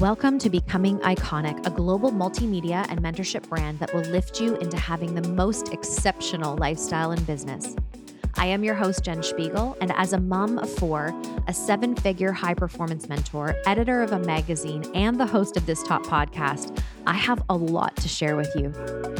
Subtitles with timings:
[0.00, 4.78] Welcome to Becoming Iconic, a global multimedia and mentorship brand that will lift you into
[4.78, 7.76] having the most exceptional lifestyle in business.
[8.36, 11.14] I am your host, Jen Spiegel, and as a mom of four,
[11.48, 15.82] a seven figure high performance mentor, editor of a magazine, and the host of this
[15.82, 18.70] top podcast, I have a lot to share with you.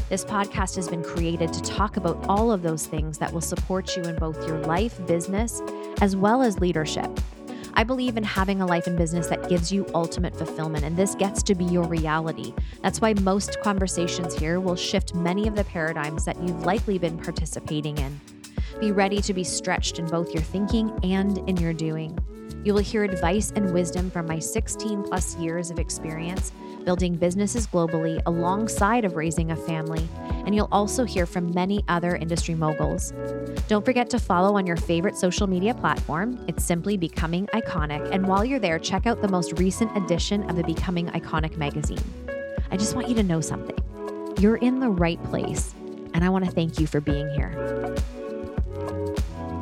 [0.09, 3.99] This podcast has been created to talk about all of those things that will support
[3.99, 5.61] you in both your life, business,
[6.01, 7.11] as well as leadership.
[7.75, 11.15] I believe in having a life and business that gives you ultimate fulfillment, and this
[11.15, 12.55] gets to be your reality.
[12.83, 17.19] That's why most conversations here will shift many of the paradigms that you've likely been
[17.19, 18.21] participating in.
[18.81, 22.19] Be ready to be stretched in both your thinking and in your doing.
[22.65, 26.53] You will hear advice and wisdom from my 16 plus years of experience
[26.91, 30.09] building businesses globally alongside of raising a family,
[30.45, 33.13] and you'll also hear from many other industry moguls.
[33.69, 36.45] Don't forget to follow on your favorite social media platform.
[36.49, 40.57] It's simply Becoming Iconic, and while you're there, check out the most recent edition of
[40.57, 42.03] the Becoming Iconic magazine.
[42.73, 43.79] I just want you to know something.
[44.41, 45.73] You're in the right place,
[46.13, 47.95] and I want to thank you for being here.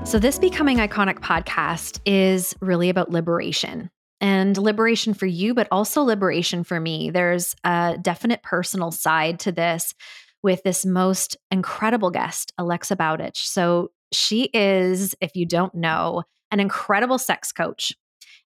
[0.07, 3.91] So, this Becoming Iconic podcast is really about liberation
[4.21, 7.11] and liberation for you, but also liberation for me.
[7.11, 9.95] There's a definite personal side to this
[10.43, 13.47] with this most incredible guest, Alexa Bowditch.
[13.47, 17.93] So, she is, if you don't know, an incredible sex coach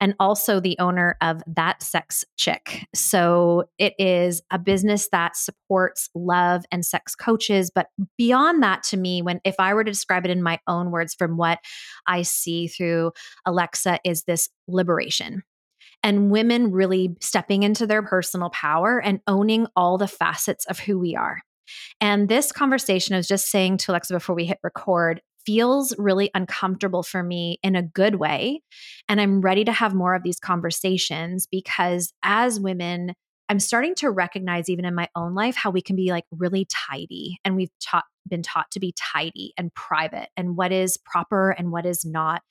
[0.00, 2.86] and also the owner of That Sex Chick.
[2.94, 7.70] So it is a business that supports love and sex coaches.
[7.74, 7.86] But
[8.18, 11.14] beyond that, to me, when if I were to describe it in my own words
[11.14, 11.60] from what
[12.06, 13.12] I see through
[13.46, 15.42] Alexa, is this liberation.
[16.06, 21.00] And women really stepping into their personal power and owning all the facets of who
[21.00, 21.40] we are.
[22.00, 26.30] And this conversation, I was just saying to Alexa before we hit record, feels really
[26.32, 28.62] uncomfortable for me in a good way.
[29.08, 33.14] And I'm ready to have more of these conversations because as women,
[33.48, 36.66] I'm starting to recognize even in my own life how we can be like really
[36.70, 41.50] tidy and we've taught been taught to be tidy and private and what is proper
[41.50, 42.42] and what is not.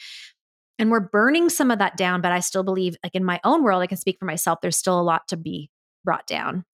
[0.78, 3.64] And we're burning some of that down, but I still believe like in my own
[3.64, 5.70] world I can speak for myself there's still a lot to be
[6.04, 6.66] brought down.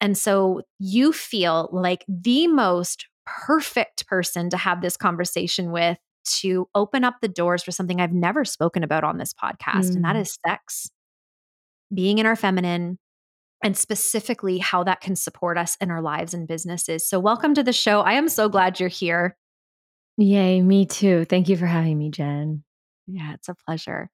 [0.00, 6.68] And so you feel like the most perfect person to have this conversation with to
[6.74, 9.96] open up the doors for something I've never spoken about on this podcast, mm.
[9.96, 10.38] and that mm.
[10.46, 10.90] sex,
[11.92, 12.98] being in our feminine,
[13.62, 17.08] and specifically how that can support us in our lives and businesses.
[17.08, 18.00] So, welcome to the show.
[18.00, 19.36] I am so glad you're here.
[20.16, 21.24] Yay, me too.
[21.24, 22.62] Thank you for having me, Jen.
[23.08, 24.10] Yeah, it's a pleasure.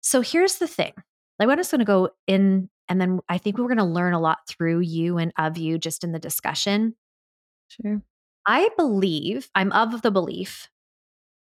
[0.00, 0.92] So, here's the thing
[1.38, 4.14] like, we're just going to go in, and then I think we're going to learn
[4.14, 6.94] a lot through you and of you just in the discussion.
[7.68, 8.02] Sure.
[8.46, 10.68] I believe, I'm of the belief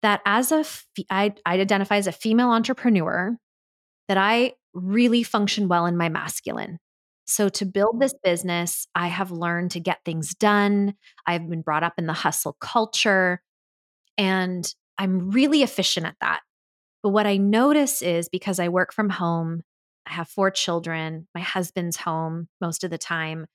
[0.03, 0.65] that as a,
[1.11, 3.37] I, I identify as a female entrepreneur,
[4.09, 6.78] that I really function well in my masculine.
[7.27, 8.01] So, to build mm.
[8.01, 10.95] this business, I have learned to get things done.
[11.27, 13.43] I've been brought up in the hustle culture,
[14.19, 16.43] and I'm really efficient at that.
[17.03, 19.62] But what I notice is because I work from home,
[20.06, 23.47] I have four children, my husband's home most of the time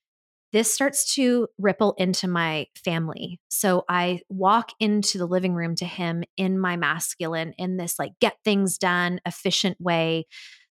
[0.56, 3.42] this starts to ripple into my family.
[3.50, 8.14] So I walk into the living room to him in my masculine, in this like
[8.22, 10.28] get things done, efficient way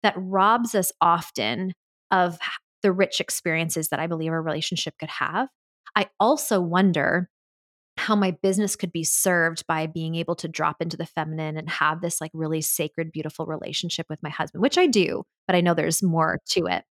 [0.04, 1.72] that robs us often
[2.12, 2.38] of
[2.84, 5.48] the rich experiences that I believe a relationship could have.
[5.96, 7.28] I also wonder
[8.02, 11.70] how my business could be served by being able to drop into the feminine and
[11.70, 15.60] have this like really sacred, beautiful relationship with my husband, which I do, but I
[15.60, 16.82] know there's more to it.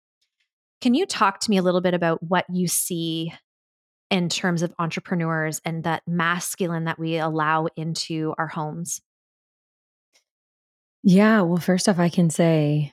[0.80, 3.34] Can you talk to me a little bit about what you see
[4.08, 9.00] in terms of entrepreneurs and that masculine that we allow into our homes?
[11.02, 12.92] Yeah, well, first off, I can say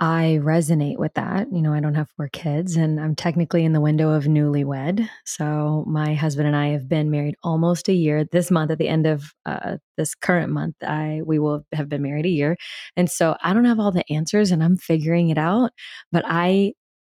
[0.00, 1.46] I resonate with that.
[1.52, 5.08] You know, I don't have four kids and I'm technically in the window of newlywed.
[5.24, 8.24] So my husband and I have been married almost a year.
[8.24, 12.02] This month, at the end of uh, this current month, I we will have been
[12.02, 12.56] married a year.
[12.96, 15.70] And so I don't have all the answers and I'm figuring it out.
[16.10, 16.72] But I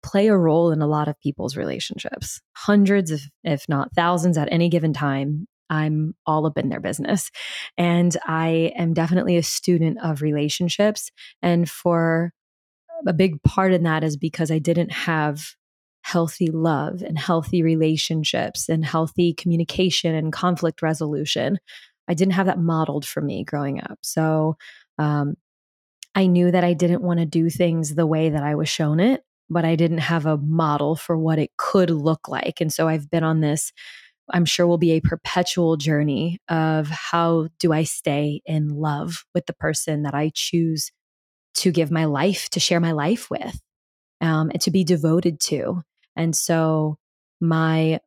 [0.02, 4.48] play a role in a lot of people's relationships, hundreds, if, if not thousands at
[4.50, 5.46] any given time.
[5.70, 7.30] I'm all up in their business.
[7.78, 11.10] And I am definitely a student of relationships.
[11.40, 12.32] And for
[13.06, 15.54] a big part in that is because I didn't have
[16.02, 21.58] healthy love and healthy relationships and healthy communication and conflict resolution.
[22.08, 23.98] I didn't have that modeled for me growing up.
[24.02, 24.56] So
[24.98, 25.34] um,
[26.14, 29.00] I knew that I didn't want to do things the way that I was shown
[29.00, 32.60] it but I didn't have a model for what it could look like.
[32.60, 33.72] And so I've been on this,
[34.32, 39.46] I'm sure will be a perpetual journey of how do I stay in love with
[39.46, 40.90] the person that I choose
[41.54, 43.58] to give my life, to share my life with.
[44.20, 45.82] um, and to be devoted to.
[46.16, 46.98] And so
[47.40, 48.00] my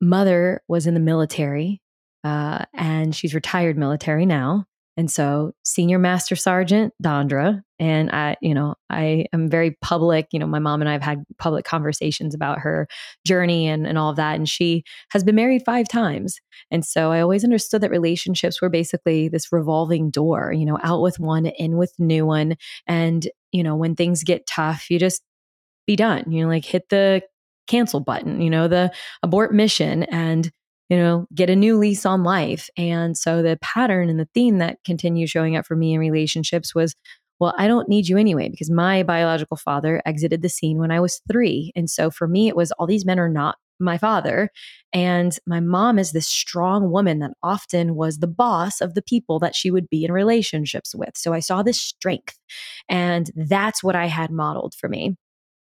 [0.00, 1.80] mother was in the military
[2.24, 4.66] uh, and she's retired military now.
[4.96, 10.28] And so, Senior Master Sergeant Dondra, and I, you know, I am very public.
[10.32, 12.86] You know, my mom and I have had public conversations about her
[13.26, 14.36] journey and, and all of that.
[14.36, 16.38] And she has been married five times.
[16.70, 21.00] And so, I always understood that relationships were basically this revolving door, you know, out
[21.00, 22.56] with one, in with new one.
[22.86, 25.22] And, you know, when things get tough, you just
[25.86, 26.30] be done.
[26.30, 27.22] You know, like hit the
[27.66, 28.92] cancel button, you know, the
[29.22, 30.50] abort mission and
[30.92, 32.68] you know, get a new lease on life.
[32.76, 36.74] And so the pattern and the theme that continued showing up for me in relationships
[36.74, 36.94] was,
[37.40, 41.00] well, I don't need you anyway, because my biological father exited the scene when I
[41.00, 41.72] was three.
[41.74, 44.50] And so for me, it was all these men are not my father.
[44.92, 49.38] And my mom is this strong woman that often was the boss of the people
[49.38, 51.16] that she would be in relationships with.
[51.16, 52.38] So I saw this strength.
[52.90, 55.16] And that's what I had modeled for me.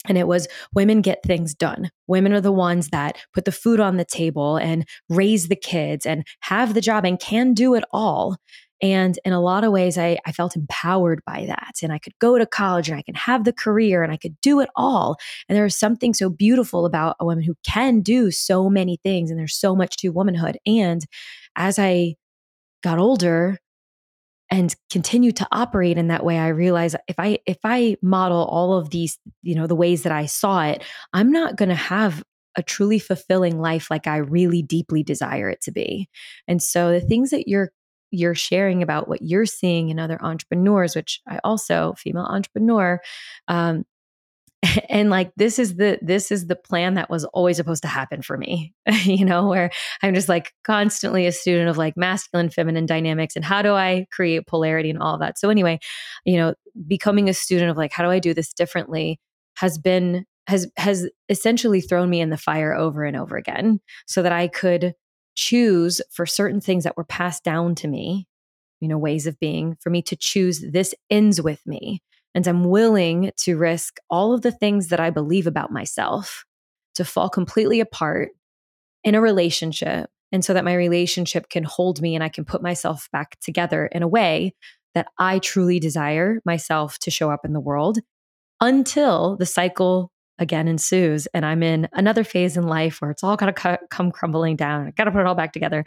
[0.08, 1.92] And it was women get things done.
[2.08, 6.06] Women are the ones that put the food on the table and raise the kids
[6.06, 8.38] and have the job and can do it all.
[8.82, 11.80] And in a lot of ways, I, I felt empowered by that.
[11.84, 14.40] And I could go to college and I can have the career and I could
[14.42, 15.18] do it all.
[15.48, 19.30] And there is something so beautiful about a woman who can do so many things.
[19.30, 20.58] And there's so much to womanhood.
[20.66, 21.06] And
[21.58, 22.16] as I
[22.82, 23.58] got older,
[24.52, 28.74] and continue to operate in that way i realize if i if i model all
[28.74, 32.24] of these you know the ways that i saw it i'm not going to have
[32.56, 36.10] a truly fulfilling life like i really deeply desire it to be.
[36.48, 37.72] And so the things that you're
[38.12, 43.00] you're sharing about what you're seeing in other entrepreneurs which i also female entrepreneur
[43.48, 43.86] um,
[44.90, 48.22] and like this is the this is the plan that was always supposed to happen
[48.22, 48.74] for me
[49.04, 49.72] you know where
[50.04, 54.06] i'm just like constantly a student of like masculine feminine dynamics and how do i
[54.12, 55.38] create polarity and all that.
[55.38, 55.80] So anyway
[56.26, 56.54] you know
[56.88, 59.20] becoming a student of like how do i do this differently
[59.56, 64.22] has been has has essentially thrown me in the fire over and over again so
[64.22, 64.94] that i could
[65.36, 68.28] choose for certain things that were passed down to me
[68.82, 72.02] you know ways of being for me to choose this ends with me
[72.36, 76.46] and I'm willing to risk all of the things that I believe about myself
[76.96, 78.30] to fall completely apart
[79.04, 80.10] in a relationship.
[80.32, 83.88] And so that my relationship can hold me and I can put myself back together
[83.88, 84.54] in a way
[84.94, 88.00] that I truly desire myself to show up in the world
[88.62, 93.36] until the cycle again ensues and I'm in another phase in life where it's all
[93.36, 94.88] got to come crumbling down.
[94.88, 95.84] I got to put it all back together.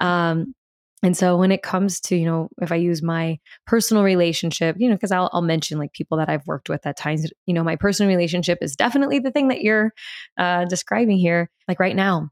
[0.00, 0.54] Um,
[1.02, 4.88] and so when it comes to, you know, if I use my personal relationship, you
[4.88, 7.64] know, because I'll, I'll mention like people that I've worked with at times, you know,
[7.64, 9.92] my personal relationship is definitely the thing that you're
[10.38, 11.50] uh, describing here.
[11.66, 12.30] Like right now,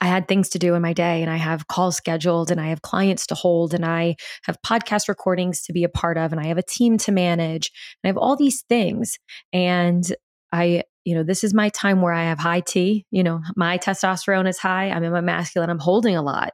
[0.00, 2.66] I had things to do in my day and I have calls scheduled and I
[2.66, 6.40] have clients to hold and I have podcast recordings to be a part of and
[6.40, 7.70] I have a team to manage
[8.02, 9.18] and I have all these things.
[9.52, 10.04] And
[10.52, 13.78] I, you know, this is my time where I have high T, you know, my
[13.78, 14.90] testosterone is high.
[14.90, 16.52] I'm in my masculine, I'm holding a lot.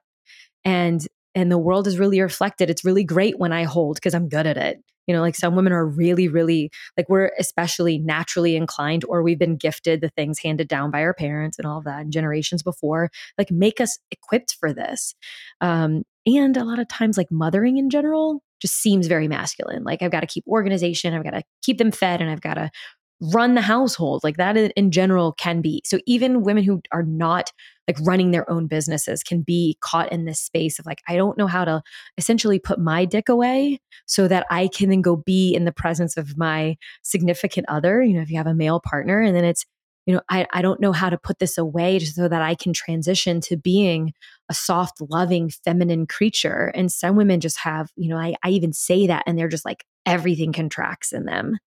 [0.65, 1.05] And
[1.35, 2.71] and the world is really reflected.
[2.71, 4.83] It's really great when I hold because I'm good at it.
[5.07, 9.39] You know, like some women are really, really like we're especially naturally inclined, or we've
[9.39, 12.63] been gifted the things handed down by our parents and all of that and generations
[12.63, 15.15] before, like make us equipped for this.
[15.61, 19.83] Um, and a lot of times, like mothering in general just seems very masculine.
[19.83, 22.55] Like I've got to keep organization, I've got to keep them fed, and I've got
[22.55, 22.71] to
[23.21, 24.23] run the household.
[24.25, 25.83] Like that in general can be.
[25.85, 27.53] So even women who are not
[27.87, 31.37] like running their own businesses can be caught in this space of like, I don't
[31.37, 31.83] know how to
[32.17, 36.17] essentially put my dick away so that I can then go be in the presence
[36.17, 38.03] of my significant other.
[38.03, 39.67] You know, if you have a male partner and then it's,
[40.07, 42.73] you know, I, I don't know how to put this away so that I can
[42.73, 44.13] transition to being
[44.49, 46.73] a soft, loving, feminine creature.
[46.75, 49.67] And some women just have, you know, I, I even say that and they're just
[49.67, 51.59] like everything contracts in them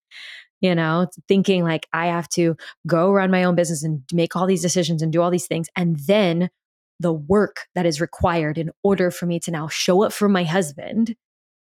[0.63, 2.55] you know, thinking like I have to
[2.88, 5.67] go run my own business and make all these decisions and do all these things.
[5.75, 6.50] And then
[7.01, 10.46] the work that is required in order for me to now show up for my
[10.46, 11.15] husband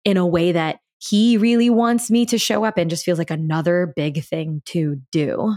[0.05, 3.31] in a way that he really wants me to show up and just feels like
[3.31, 5.57] another big thing to do.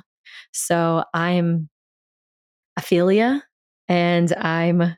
[0.51, 1.69] So I'm
[2.77, 3.43] Ophelia
[3.87, 4.97] and I'm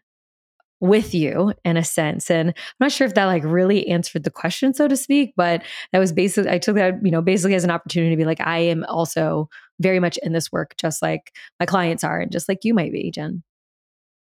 [0.82, 2.30] with you in a sense.
[2.30, 5.64] And I'm not sure if that like really answered the question, so to speak, but
[5.94, 8.42] that was basically, I took that, you know, basically as an opportunity to be like,
[8.42, 9.48] I am also
[9.80, 12.92] very much in this work, just like my clients are, and just like you might
[12.92, 13.44] be, Jen.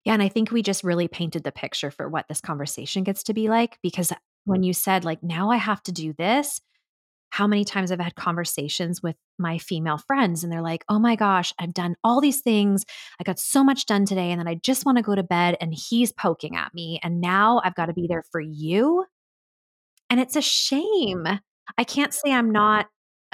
[0.05, 0.13] Yeah.
[0.13, 3.33] And I think we just really painted the picture for what this conversation gets to
[3.33, 4.13] be like because
[4.45, 6.61] when you said, like, now I have to do this,
[7.33, 11.15] how many times I've had conversations with my female friends and they're like, oh my
[11.15, 12.85] gosh, I've done all these things.
[13.19, 14.29] I got so much done today.
[14.29, 16.99] And then I just want to go to bed and he's poking at me.
[17.01, 19.05] And now I've got to be there for you.
[20.11, 21.25] And it's a shame.
[21.75, 22.85] I can't say I'm not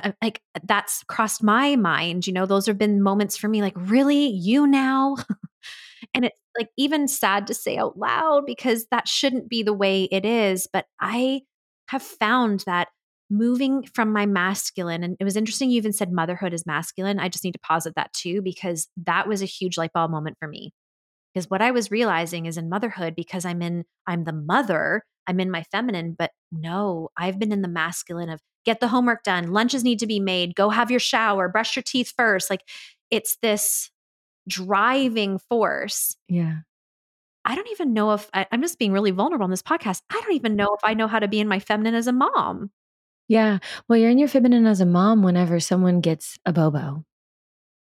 [0.02, 2.26] uh, like that's crossed my mind.
[2.26, 4.28] You know, those have been moments for me like, really?
[4.28, 5.18] You now?
[6.14, 10.04] and it's like even sad to say out loud because that shouldn't be the way
[10.06, 10.70] it is.
[10.72, 11.42] But I
[11.90, 12.88] have found that
[13.30, 17.20] moving from my masculine, and it was interesting you even said motherhood is masculine.
[17.20, 20.38] I just need to posit that too, because that was a huge light bulb moment
[20.40, 20.74] for me.
[21.34, 25.40] Because what I was realizing is in motherhood, because I'm in, I'm the mother, I'm
[25.40, 29.52] in my feminine, but no, I've been in the masculine of get the homework done,
[29.52, 32.50] lunches need to be made, go have your shower, brush your teeth first.
[32.50, 32.62] Like
[33.12, 33.92] it's this
[34.48, 36.18] driving force.
[36.28, 36.58] Yeah.
[37.46, 40.02] I don't even know if I, am just being really vulnerable on this podcast.
[40.12, 42.12] I don't even know if I know how to be in my feminine as a
[42.12, 42.72] mom.
[43.30, 43.60] Yeah.
[43.88, 47.06] Well, you're in your feminine as a mom whenever someone gets a bobo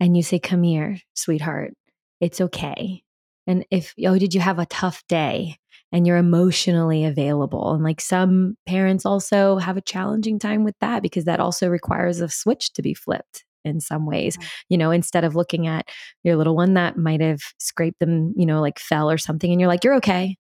[0.00, 1.75] and you say, Come here, sweetheart.
[2.21, 3.03] It's okay.
[3.47, 5.59] And if, oh, did you have a tough day?
[5.93, 7.75] And you're emotionally available.
[7.75, 12.21] And like some parents also have a challenging time with that because that also requires
[12.21, 14.38] a switch to be flipped in some ways.
[14.69, 15.88] You know, instead of looking at
[16.23, 19.61] your little one that might have scraped them, you know, like fell or something, and
[19.61, 20.37] you're like, you're okay.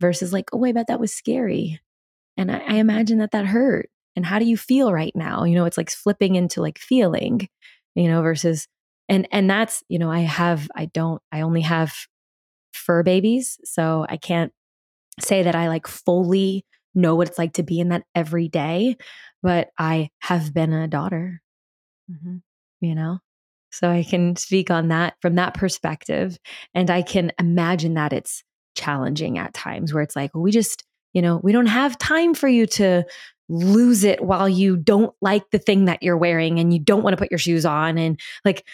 [0.00, 1.80] Versus like, oh, I bet that was scary.
[2.36, 3.90] And I, I imagine that that hurt.
[4.16, 5.44] And how do you feel right now?
[5.44, 7.48] You know, it's like flipping into like feeling,
[7.94, 8.68] you know, versus
[9.08, 11.94] and and that's you know i have i don't i only have
[12.72, 14.52] fur babies so i can't
[15.20, 16.64] say that i like fully
[16.94, 18.96] know what it's like to be in that every day
[19.42, 21.40] but i have been a daughter
[22.10, 22.36] mm-hmm.
[22.80, 23.18] you know
[23.70, 26.38] so i can speak on that from that perspective
[26.74, 28.42] and i can imagine that it's
[28.74, 32.34] challenging at times where it's like well, we just you know we don't have time
[32.34, 33.04] for you to
[33.48, 37.14] lose it while you don't like the thing that you're wearing and you don't want
[37.14, 38.64] to put your shoes on and like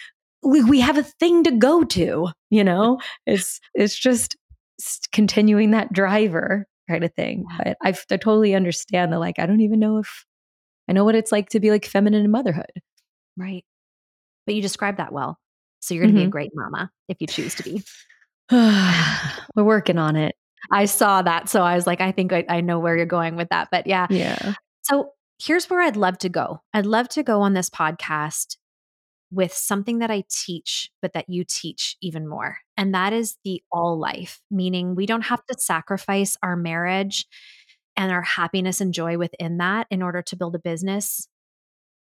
[0.43, 2.99] we, we have a thing to go to you know?
[3.25, 4.35] It's it's just
[5.11, 9.61] continuing that driver kind of thing but i I totally understand that like i don't
[9.61, 10.25] even know if
[10.89, 12.71] i know what it's like to be like feminine in motherhood.
[13.37, 13.63] Right.
[14.45, 15.37] But you described that well
[15.81, 16.25] so you're going to mm-hmm.
[16.25, 17.83] be a great mama if you choose to be.
[18.51, 20.35] We're working on it
[20.71, 23.35] i saw that so i was like i think I, I know where you're going
[23.35, 27.23] with that but yeah yeah so here's where i'd love to go i'd love to
[27.23, 28.57] go on this podcast
[29.31, 32.57] with something that I teach, but that you teach even more.
[32.75, 37.25] And that is the all life, meaning we don't have to sacrifice our marriage
[37.95, 41.27] and our happiness and joy within that in order to build a business.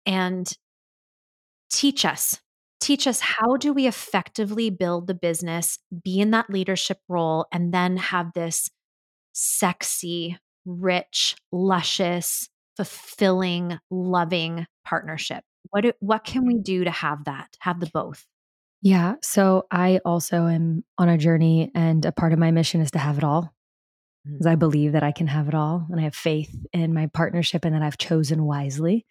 [0.05, 0.51] And
[1.71, 2.39] teach us,
[2.85, 7.73] teach us how do we effectively build the business, be in that leadership role, and
[7.73, 8.69] then have this
[9.33, 15.43] sexy, rich, luscious, fulfilling, loving partnership.
[15.71, 17.57] What do, what can we do to have that?
[17.59, 18.23] Have the both?
[18.83, 19.15] Yeah.
[19.23, 22.99] So I also am on a journey, and a part of my mission is to
[22.99, 23.51] have it all.
[24.25, 24.51] Because mm.
[24.51, 27.65] I believe that I can have it all, and I have faith in my partnership,
[27.65, 29.07] and that I've chosen wisely.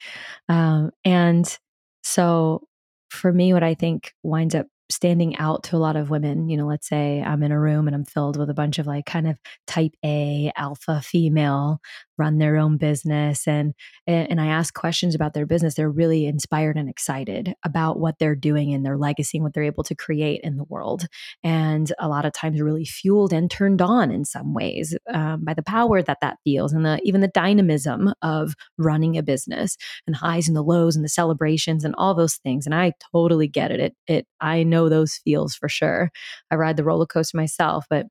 [0.48, 1.58] Um, and
[2.04, 2.68] so,
[3.14, 6.48] for me, what I think winds up standing out to a lot of women.
[6.48, 8.86] You know, let's say I'm in a room and I'm filled with a bunch of
[8.86, 11.80] like kind of type A alpha female
[12.18, 13.74] run their own business and
[14.06, 15.74] and I ask questions about their business.
[15.74, 19.64] They're really inspired and excited about what they're doing and their legacy and what they're
[19.64, 21.06] able to create in the world.
[21.42, 25.54] And a lot of times really fueled and turned on in some ways um, by
[25.54, 30.14] the power that that feels and the even the dynamism of running a business and
[30.14, 32.66] highs and the lows and the celebrations and all those things.
[32.66, 33.80] And I totally get it.
[33.80, 36.10] It it I know know those feels for sure.
[36.50, 38.06] I ride the roller coaster myself, but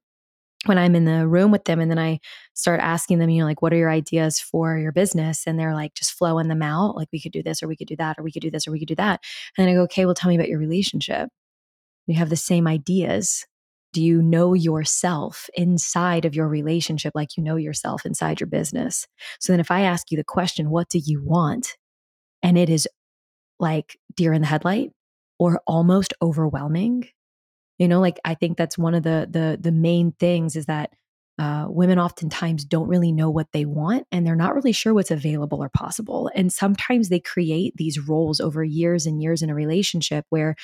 [0.66, 2.20] when I'm in the room with them and then I
[2.54, 5.46] start asking them, you know, like, what are your ideas for your business?
[5.46, 6.96] And they're like, just flowing them out.
[6.96, 8.68] Like, we could do this or we could do that or we could do this
[8.68, 9.22] or we could do that.
[9.58, 11.30] And then I go, okay, well, tell me about your relationship.
[12.08, 13.46] You have the same ideas.
[13.92, 19.08] Do you know yourself inside of your relationship like you know yourself inside your business?
[19.40, 21.78] So then if I ask you the question, what do you want?
[22.42, 22.88] And it is
[23.60, 24.92] like deer in the headlight,
[25.40, 27.08] or almost overwhelming
[27.84, 30.92] you know like i think that's one of the the the main things is that
[31.40, 35.10] uh, women oftentimes don't really know what they want and they're not really sure what's
[35.10, 36.30] available or possible.
[36.36, 40.56] And sometimes they create these roles over years and years in a relationship where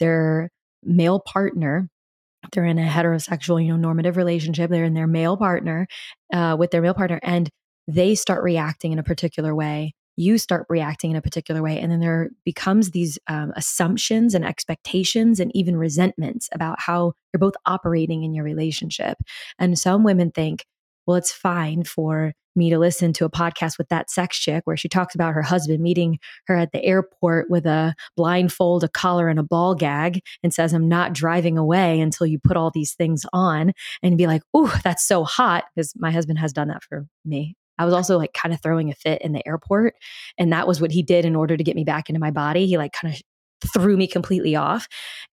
[0.00, 0.50] their
[0.82, 1.88] male partner,
[2.52, 5.86] they're in a heterosexual, you know, normative relationship, they're in their male partner
[6.30, 7.48] uh, with their male partner, and
[7.86, 11.92] they start reacting in a particular way you start reacting in a particular way and
[11.92, 17.54] then there becomes these um, assumptions and expectations and even resentments about how you're both
[17.66, 19.18] operating in your relationship.
[19.58, 20.66] And some women think
[21.06, 24.76] well it's fine for me to listen to a podcast with that sex chick where
[24.76, 29.28] she talks about her husband meeting her at the airport with a blindfold a collar
[29.28, 32.94] and a ball gag and says i'm not driving away until you put all these
[32.94, 33.72] things on
[34.02, 37.54] and be like oh that's so hot because my husband has done that for me
[37.78, 39.94] I was also like kind of throwing a fit in the airport.
[40.38, 42.66] And that was what he did in order to get me back into my body.
[42.66, 43.20] He like kind of
[43.72, 44.86] threw me completely off.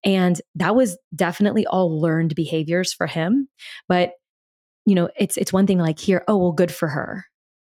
[0.04, 3.48] And that was definitely all learned behaviors for him.
[3.88, 4.12] But,
[4.84, 7.24] you know, it's it's one thing like here, oh, well, good for her.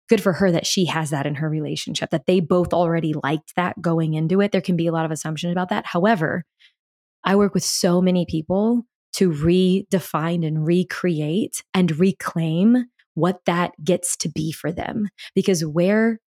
[0.08, 3.56] Good for her that she has that in her relationship, that they both already liked
[3.56, 4.52] that going into it.
[4.52, 5.86] There can be a lot of assumptions about that.
[5.88, 6.44] However,
[7.24, 14.16] I work with so many people to redefine and recreate and reclaim what that gets
[14.18, 15.10] to be for them.
[15.34, 16.20] Because where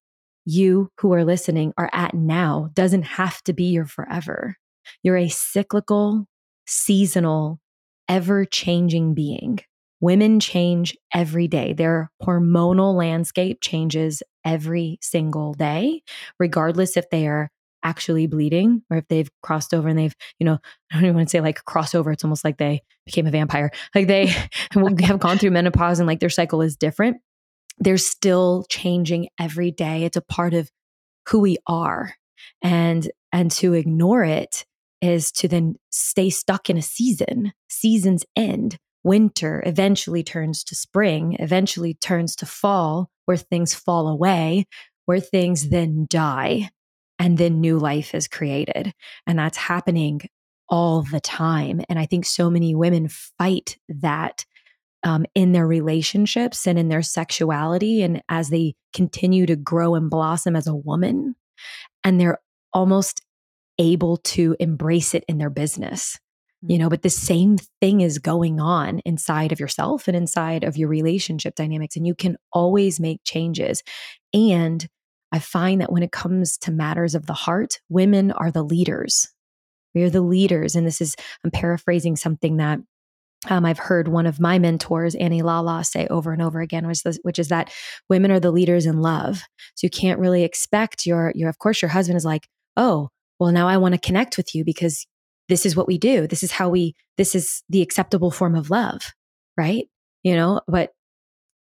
[0.45, 4.57] you who are listening are at now doesn't have to be your forever.
[5.03, 6.27] You're a cyclical,
[6.67, 7.61] seasonal,
[8.09, 9.61] ever changing being.
[10.01, 11.73] Women change every day.
[11.73, 16.03] Their hormonal landscape changes every single day,
[16.39, 17.51] regardless if they are
[17.83, 20.59] actually bleeding or if they've crossed over and they've, you know,
[20.93, 22.13] I don't even want to say like crossover.
[22.13, 23.71] It's almost like they became a vampire.
[23.95, 27.19] Like they have gone through menopause and like their cycle is different
[27.81, 30.05] they're still changing every day.
[30.05, 30.71] It's a part of
[31.29, 32.15] who we are.
[32.63, 34.65] And and to ignore it
[35.01, 37.53] is to then stay stuck in a season.
[37.69, 38.79] Seasons end.
[39.05, 44.67] Winter eventually turns to spring, eventually turns to fall, where things fall away,
[45.07, 46.71] where things then die,
[47.19, 48.93] and then new life is created.
[49.27, 50.23] And that's happening
[50.69, 51.81] all the time.
[51.89, 54.45] And I think so many women fight that
[55.05, 60.11] um, in their relationships and in their sexuality and as they continue to grow and
[60.11, 61.37] blossom as a woman
[62.03, 62.39] and they're
[62.73, 63.23] almost
[63.79, 66.19] able to embrace it in their business
[66.63, 66.81] you mm.
[66.81, 70.89] know but the same thing is going on inside of yourself and inside of your
[70.89, 73.83] relationship dynamics and you can always make changes
[74.35, 74.89] and
[75.33, 79.29] i find that when it comes to matters of the heart women are the leaders
[79.95, 82.81] we are the leaders and this is i'm paraphrasing something that
[83.49, 87.03] um, I've heard one of my mentors, Annie Lalla, say over and over again, which,
[87.23, 87.73] which is that
[88.09, 89.43] women are the leaders in love.
[89.75, 93.53] So you can't really expect your, your, of course, your husband is like, oh, well,
[93.53, 95.07] now I want to connect with you because
[95.49, 96.27] this is what we do.
[96.27, 99.13] This is how we, this is the acceptable form of love,
[99.57, 99.87] right?
[100.25, 100.91] You know, but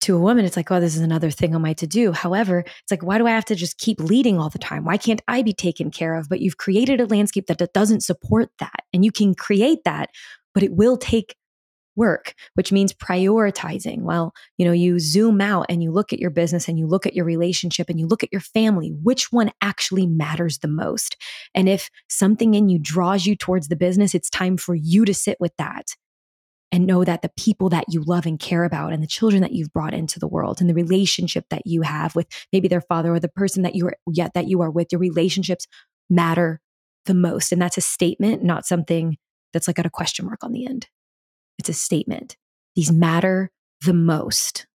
[0.01, 2.11] to a woman, it's like, oh, this is another thing on my to do.
[2.11, 4.85] However, it's like, why do I have to just keep leading all the time?
[4.85, 6.29] Why can't I be taken care of?
[6.29, 8.81] But you've created a landscape that doesn't support that.
[8.93, 10.09] And you can create that,
[10.53, 11.35] but it will take
[11.95, 14.01] work, which means prioritizing.
[14.01, 17.05] Well, you know, you zoom out and you look at your business and you look
[17.05, 21.15] at your relationship and you look at your family, which one actually matters the most?
[21.53, 25.13] And if something in you draws you towards the business, it's time for you to
[25.13, 25.95] sit with that
[26.75, 29.53] and know that the people that you love and care about and the children that
[29.53, 33.13] you've brought into the world and the relationship that you have with maybe their father
[33.13, 35.67] or the person that you are yet that you are with, your relationships
[36.09, 36.59] matter
[37.05, 37.53] the most.
[37.53, 39.15] And that's a statement, not something
[39.53, 40.87] that's like got a question mark on the end.
[41.57, 42.35] It's a statement.
[42.75, 43.51] These matter
[43.85, 44.67] the most.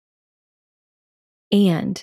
[1.52, 2.02] And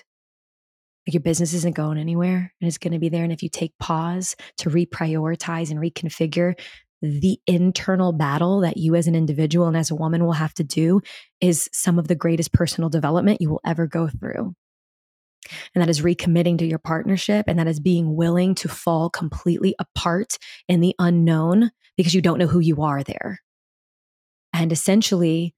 [1.08, 3.24] like your business isn't going anywhere and it's going to be there.
[3.24, 6.54] And if you take pause to reprioritize and reconfigure,
[7.00, 10.64] the internal battle that you as an individual and as a woman will have to
[10.64, 11.00] do
[11.40, 14.54] is some of the greatest personal development you will ever go through.
[15.74, 19.74] And that is recommitting to your partnership and that is being willing to fall completely
[19.78, 20.36] apart
[20.68, 23.40] in the unknown because you don't know who you are there
[24.52, 25.54] and essentially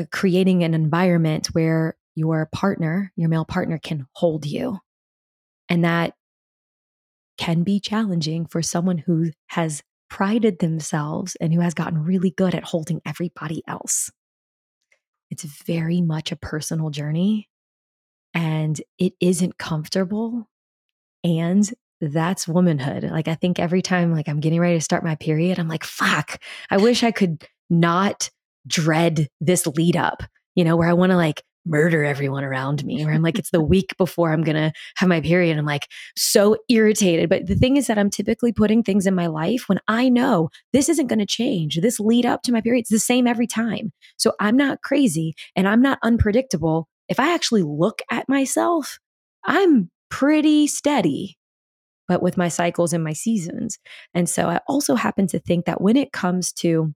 [0.00, 4.78] uh, creating an environment where your partner, your male partner, can hold you.
[5.68, 6.14] And that
[7.38, 12.54] can be challenging for someone who has prided themselves and who has gotten really good
[12.54, 14.10] at holding everybody else.
[15.30, 17.48] It's very much a personal journey
[18.34, 20.50] and it isn't comfortable.
[21.24, 21.66] And
[22.02, 23.04] that's womanhood.
[23.04, 25.82] Like I think every time like I'm getting ready to start my period, I'm like,
[25.82, 28.28] fuck, I wish I could not
[28.66, 30.22] dread this lead up,
[30.54, 33.50] you know, where I want to like murder everyone around me, or I'm like, it's
[33.50, 35.58] the week before I'm to have my period.
[35.58, 37.28] I'm like so irritated.
[37.28, 40.50] But the thing is that I'm typically putting things in my life when I know
[40.72, 41.80] this isn't going to change.
[41.80, 43.92] This lead up to my period, it's the same every time.
[44.16, 46.88] So I'm not crazy and I'm not unpredictable.
[47.08, 48.98] If I actually look at myself,
[49.44, 51.38] I'm pretty steady
[52.08, 53.78] but with my cycles and my seasons.
[54.12, 56.92] And so I also happen to think that when it comes to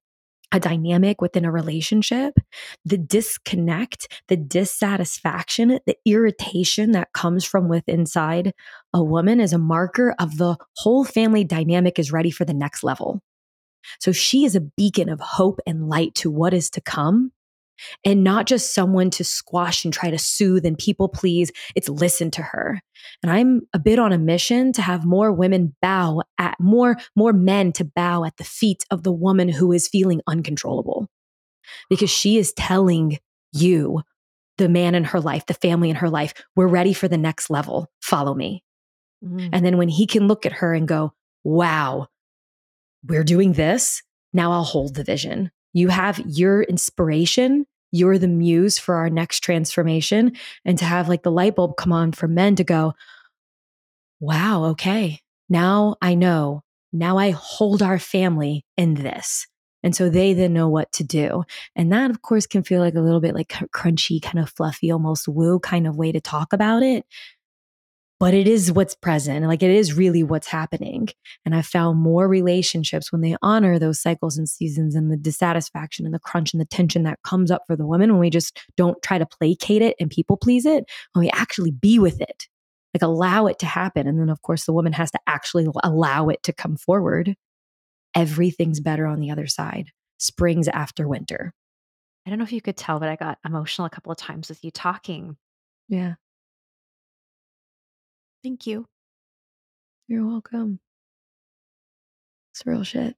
[0.52, 2.35] a dynamic within a relationship,
[2.85, 8.52] the disconnect, the dissatisfaction, the irritation that comes from within inside
[8.92, 12.85] a woman is a marker of the whole family dynamic is ready for the next
[12.85, 13.20] level.
[14.00, 17.32] So she is a beacon of hope and light to what is to come
[18.04, 21.52] and not just someone to squash and try to soothe and people please.
[21.74, 22.80] It's listen to her.
[23.22, 27.32] And I'm a bit on a mission to have more women bow at more, more
[27.32, 31.08] men to bow at the feet of the woman who is feeling uncontrollable
[31.88, 33.18] because she is telling
[33.52, 34.02] you
[34.58, 37.50] the man in her life, the family in her life, we're ready for the next
[37.50, 37.90] level.
[38.00, 38.62] Follow me.
[39.24, 39.48] Mm-hmm.
[39.52, 41.12] And then when he can look at her and go,
[41.44, 42.08] wow,
[43.04, 44.02] we're doing this.
[44.32, 45.50] Now I'll hold the vision.
[45.76, 47.66] You have your inspiration.
[47.92, 50.32] You're the muse for our next transformation.
[50.64, 52.94] And to have like the light bulb come on for men to go,
[54.18, 56.62] wow, okay, now I know.
[56.94, 59.46] Now I hold our family in this.
[59.82, 61.44] And so they then know what to do.
[61.76, 64.90] And that, of course, can feel like a little bit like crunchy, kind of fluffy,
[64.90, 67.04] almost woo kind of way to talk about it
[68.18, 69.46] but it is what's present.
[69.46, 71.09] Like it is really what's happening.
[71.44, 76.07] And I found more relationships when they honor those cycles and seasons and the dissatisfaction
[76.07, 78.59] and the crunch and the tension that comes up for the woman when we just
[78.76, 82.46] don't try to placate it and people please it, when we actually be with it,
[82.94, 84.07] like allow it to happen.
[84.07, 87.37] And then, of course, the woman has to actually allow it to come forward.
[88.14, 89.90] Everything's better on the other side.
[90.18, 91.52] Springs after winter.
[92.26, 94.48] I don't know if you could tell, but I got emotional a couple of times
[94.48, 95.37] with you talking.
[95.88, 96.14] Yeah.
[98.46, 98.87] Thank you.
[100.06, 100.78] You're welcome.
[102.52, 103.16] It's real shit.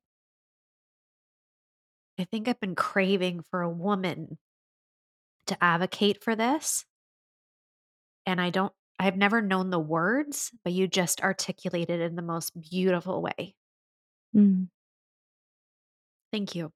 [2.18, 4.38] I think I've been craving for a woman
[5.48, 6.86] to advocate for this.
[8.24, 12.58] And I don't, I've never known the words, but you just articulated in the most
[12.58, 13.54] beautiful way.
[14.34, 14.68] Mm.
[16.32, 16.72] Thank you.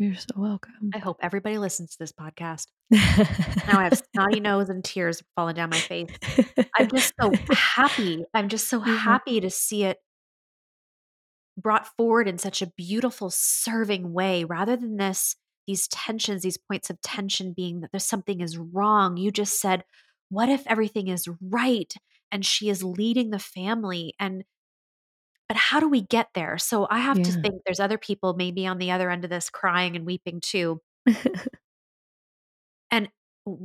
[0.00, 0.92] You're so welcome.
[0.94, 2.66] I hope everybody listens to this podcast.
[2.92, 6.10] now I have snotty nose and tears falling down my face.
[6.78, 8.24] I'm just so happy.
[8.32, 8.94] I'm just so mm-hmm.
[8.94, 9.98] happy to see it
[11.56, 15.34] brought forward in such a beautiful, serving way rather than this,
[15.66, 19.16] these tensions, these points of tension being that there's something is wrong.
[19.16, 19.82] You just said,
[20.28, 21.92] what if everything is right
[22.30, 24.44] and she is leading the family and
[25.48, 26.58] but how do we get there?
[26.58, 27.24] So I have yeah.
[27.24, 30.40] to think there's other people maybe on the other end of this crying and weeping
[30.40, 30.80] too.
[32.90, 33.08] and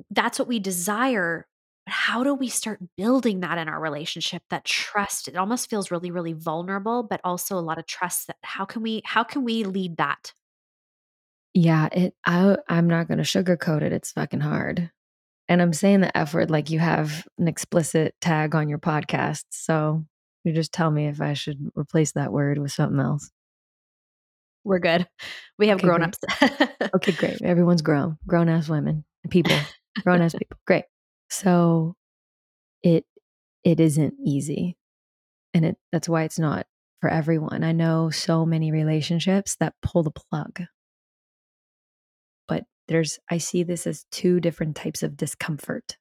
[0.10, 1.46] that's what we desire.
[1.86, 4.44] But how do we start building that in our relationship?
[4.50, 5.28] That trust.
[5.28, 8.82] It almost feels really, really vulnerable, but also a lot of trust that how can
[8.82, 10.34] we how can we lead that?
[11.54, 13.92] Yeah, it I I'm not gonna sugarcoat it.
[13.92, 14.90] It's fucking hard.
[15.50, 19.44] And I'm saying the F word like you have an explicit tag on your podcast.
[19.50, 20.06] So
[20.44, 23.32] you just tell me if I should replace that word with something else.
[24.64, 25.08] We're good.
[25.60, 26.18] We have okay, grown ups.
[26.96, 27.44] okay, great.
[27.44, 29.56] Everyone's grown, grown ass women, people,
[30.04, 30.58] grown ass people.
[30.66, 30.86] Great.
[31.30, 31.96] So
[32.82, 33.06] it
[33.64, 34.76] it isn't easy.
[35.54, 36.66] And it that's why it's not
[37.00, 37.64] for everyone.
[37.64, 40.64] I know so many relationships that pull the plug.
[42.48, 45.98] But there's I see this as two different types of discomfort.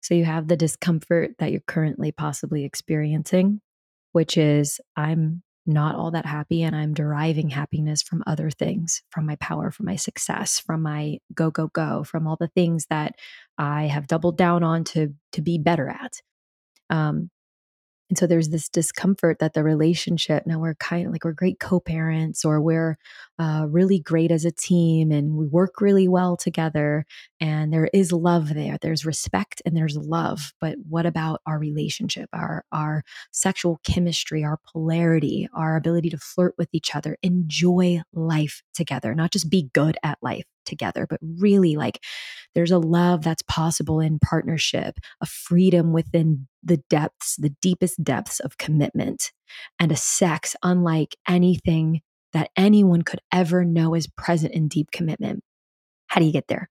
[0.00, 3.60] So you have the discomfort that you're currently possibly experiencing,
[4.12, 9.26] which is I'm not all that happy and I'm deriving happiness from other things, from
[9.26, 13.16] my power, from my success, from my go go go, from all the things that
[13.58, 16.20] I have doubled down on to to be better at.
[16.88, 17.30] Um,
[18.08, 21.58] and so there's this discomfort that the relationship, now we're kind of like we're great
[21.58, 22.98] co parents or we're
[23.38, 27.04] uh, really great as a team and we work really well together
[27.40, 28.78] and there is love there.
[28.80, 30.52] There's respect and there's love.
[30.60, 36.54] But what about our relationship, our, our sexual chemistry, our polarity, our ability to flirt
[36.56, 40.44] with each other, enjoy life together, not just be good at life?
[40.66, 42.02] Together, but really like
[42.54, 48.40] there's a love that's possible in partnership, a freedom within the depths, the deepest depths
[48.40, 49.32] of commitment,
[49.78, 52.00] and a sex unlike anything
[52.32, 55.42] that anyone could ever know is present in deep commitment.
[56.08, 56.68] How do you get there?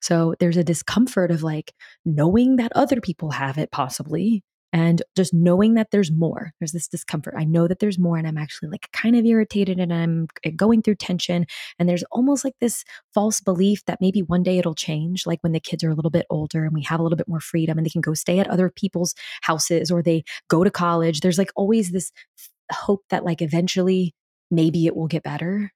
[0.00, 1.72] So there's a discomfort of like
[2.04, 4.42] knowing that other people have it, possibly,
[4.76, 8.26] and just knowing that there's more there's this discomfort i know that there's more and
[8.28, 11.46] i'm actually like kind of irritated and i'm going through tension
[11.78, 12.84] and there's almost like this
[13.14, 16.10] false belief that maybe one day it'll change like when the kids are a little
[16.10, 18.38] bit older and we have a little bit more freedom and they can go stay
[18.38, 22.12] at other people's houses or they go to college there's like always this
[22.70, 24.14] hope that like eventually
[24.50, 25.72] maybe it will get better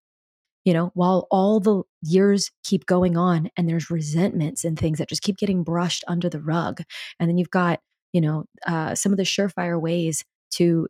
[0.67, 5.09] you know, while all the years keep going on and there's resentments and things that
[5.09, 6.83] just keep getting brushed under the rug.
[7.19, 7.81] And then you've got
[8.13, 10.89] you know, uh, some of the surefire ways to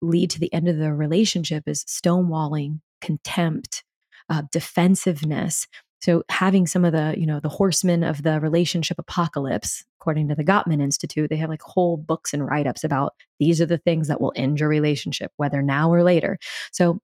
[0.00, 3.84] lead to the end of the relationship is stonewalling, contempt,
[4.28, 5.66] uh, defensiveness.
[6.00, 10.34] So having some of the, you know, the horsemen of the relationship apocalypse, according to
[10.34, 14.08] the Gottman Institute, they have like whole books and write-ups about these are the things
[14.08, 16.38] that will end your relationship, whether now or later.
[16.72, 16.98] So,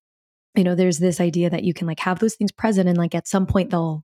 [0.56, 3.14] you know, there's this idea that you can like have those things present and like
[3.14, 4.02] at some point they'll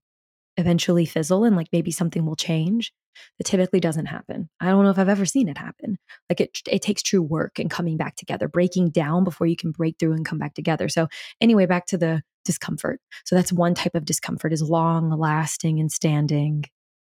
[0.56, 2.92] eventually fizzle and like maybe something will change
[3.38, 4.48] that typically doesn't happen.
[4.60, 5.98] I don't know if I've ever seen it happen.
[6.28, 9.70] Like it it takes true work and coming back together, breaking down before you can
[9.70, 10.88] break through and come back together.
[10.88, 11.08] So
[11.40, 13.00] anyway, back to the discomfort.
[13.24, 16.64] So that's one type of discomfort is long lasting and standing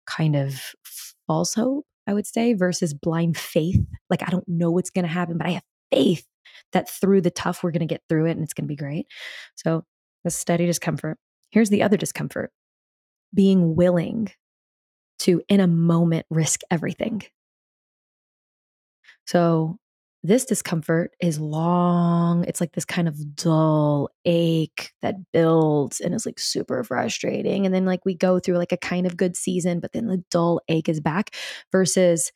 [0.05, 0.61] kind of
[1.27, 3.83] false hope, I would say, versus blind faith.
[4.09, 6.25] Like, I don't know what's going to happen, but I have faith
[6.71, 8.75] that through the tough, we're going to get through it and it's going to be
[8.75, 9.07] great.
[9.55, 9.83] So,
[10.23, 11.17] the steady discomfort.
[11.51, 12.51] Here's the other discomfort
[13.35, 14.31] being willing
[15.19, 17.23] to, in a moment, risk everything.
[19.27, 19.77] So,
[20.23, 22.45] this discomfort is long.
[22.45, 27.65] It's like this kind of dull ache that builds and is like super frustrating.
[27.65, 30.23] And then, like, we go through like a kind of good season, but then the
[30.31, 31.35] dull ache is back
[31.71, 32.31] versus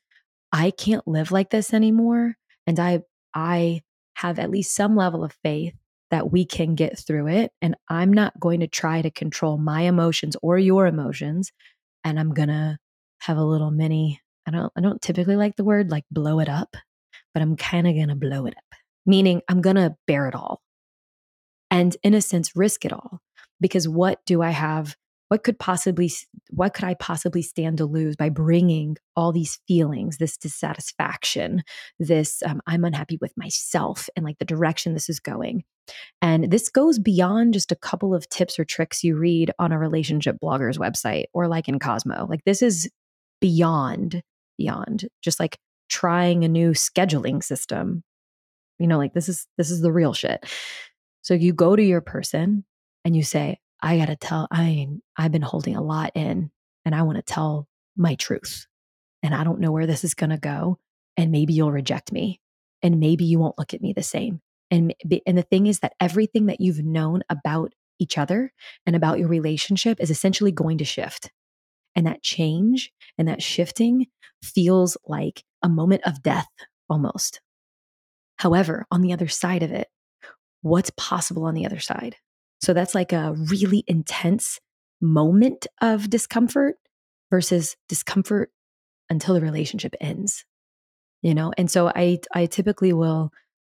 [0.52, 2.36] I can't live like this anymore.
[2.68, 3.02] And I,
[3.34, 3.82] I
[4.16, 5.74] have at least some level of faith
[6.12, 7.52] that we can get through it.
[7.62, 11.52] And I'm not going to try to control my emotions or your emotions.
[12.04, 12.78] And I'm going to
[13.20, 16.50] have a little mini, I don't, I don't typically like the word like blow it
[16.50, 16.76] up
[17.34, 20.36] but I'm kind of going to blow it up, meaning I'm going to bear it
[20.36, 20.62] all.
[21.72, 23.20] And in a sense, risk it all.
[23.62, 24.96] Because what do I have?
[25.30, 26.12] What could possibly,
[26.50, 31.64] what could I possibly stand to lose by bringing all these feelings, this dissatisfaction,
[32.00, 35.64] this um, I'm unhappy with myself and like the direction this is going?
[36.22, 39.80] And this goes beyond just a couple of tips or tricks you read on a
[39.80, 42.28] relationship blogger's website or like in Cosmo.
[42.30, 42.90] Like this is
[43.42, 44.22] beyond,
[44.58, 45.58] beyond just like
[45.90, 48.04] trying a new scheduling system.
[48.78, 50.46] You know, like this is this is the real shit.
[51.22, 52.64] So you go to your person
[53.04, 56.52] and you say, I got to tell I mean, I've been holding a lot in
[56.86, 58.66] and I want to tell my truth.
[59.22, 60.80] And I don't know where this is going to go
[61.18, 62.40] and maybe you'll reject me
[62.82, 64.42] and maybe you won't look at me the same.
[64.72, 64.94] And
[65.26, 68.54] and the thing is that everything that you've known about each other
[68.86, 71.32] and about your relationship is essentially going to shift.
[71.96, 74.08] And that change and that shifting
[74.44, 76.48] feels like a moment of death
[76.90, 77.42] almost.
[78.38, 79.88] However, on the other side of it,
[80.62, 82.16] what's possible on the other side?
[82.62, 84.60] So that's like a really intense
[85.02, 86.76] moment of discomfort
[87.30, 88.52] versus discomfort
[89.10, 90.46] until the relationship ends.
[91.22, 93.32] You know, and so I I typically will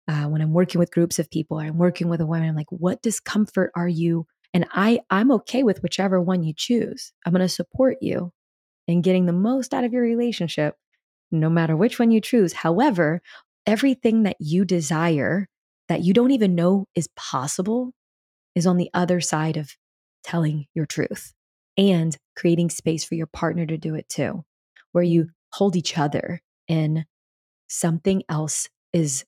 [0.08, 2.48] uh, when I'm working with groups of people, I'm working with a woman.
[2.48, 4.26] I'm like, what discomfort are you?
[4.54, 7.12] And I I'm okay with whichever one you choose.
[7.24, 8.32] I'm going to support you
[8.88, 10.74] in getting the most out of your relationship
[11.30, 12.52] no matter which one you choose.
[12.52, 13.20] However,
[13.66, 15.48] everything that you desire
[15.88, 17.92] that you don't even know is possible
[18.56, 19.70] is on the other side of
[20.24, 21.32] telling your truth
[21.76, 24.42] and creating space for your partner to do it too,
[24.90, 25.28] where you mm.
[25.52, 27.04] hold each other in
[27.68, 29.24] something else is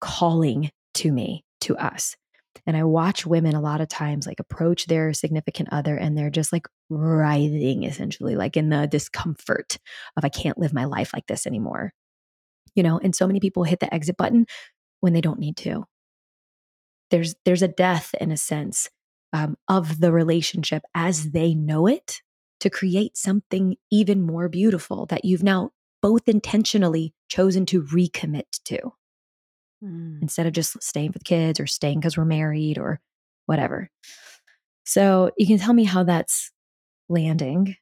[0.00, 2.16] calling to me, to us.
[2.66, 6.30] And I watch women a lot of times like approach their significant other and they're
[6.30, 9.78] just like writhing essentially, like in the discomfort
[10.16, 11.92] of, I can't live my life like this anymore.
[12.74, 14.46] You know, and so many people hit the exit button
[15.00, 15.84] when they don't need to.
[17.12, 18.90] There's there's a death in a sense
[19.32, 22.22] um, of the relationship as they know it
[22.60, 25.70] to create something even more beautiful that you've now
[26.00, 28.92] both intentionally chosen to recommit to
[29.82, 30.22] mm.
[30.22, 33.00] instead of just staying with kids or staying because we're married or
[33.46, 33.90] whatever.
[34.84, 36.50] So you can tell me how that's
[37.08, 37.76] landing.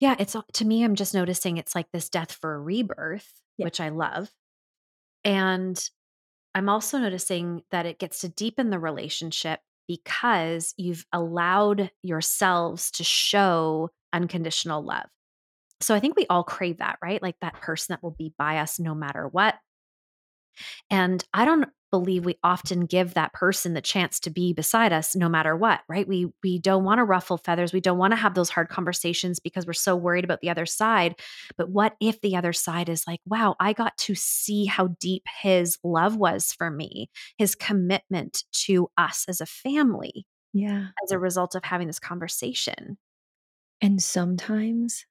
[0.00, 3.64] Yeah, it's to me, I'm just noticing it's like this death for a rebirth, yeah.
[3.64, 4.30] which I love.
[5.24, 5.82] And
[6.54, 13.04] I'm also noticing that it gets to deepen the relationship because you've allowed yourselves to
[13.04, 15.06] show unconditional love.
[15.80, 17.20] So I think we all crave that, right?
[17.20, 19.56] Like that person that will be by us no matter what.
[20.88, 25.14] And I don't believe we often give that person the chance to be beside us
[25.14, 26.08] no matter what, right?
[26.08, 27.72] We we don't want to ruffle feathers.
[27.72, 30.66] We don't want to have those hard conversations because we're so worried about the other
[30.66, 31.14] side.
[31.56, 35.22] But what if the other side is like, "Wow, I got to see how deep
[35.40, 40.88] his love was for me, his commitment to us as a family." Yeah.
[41.04, 42.98] As a result of having this conversation.
[43.80, 45.06] And sometimes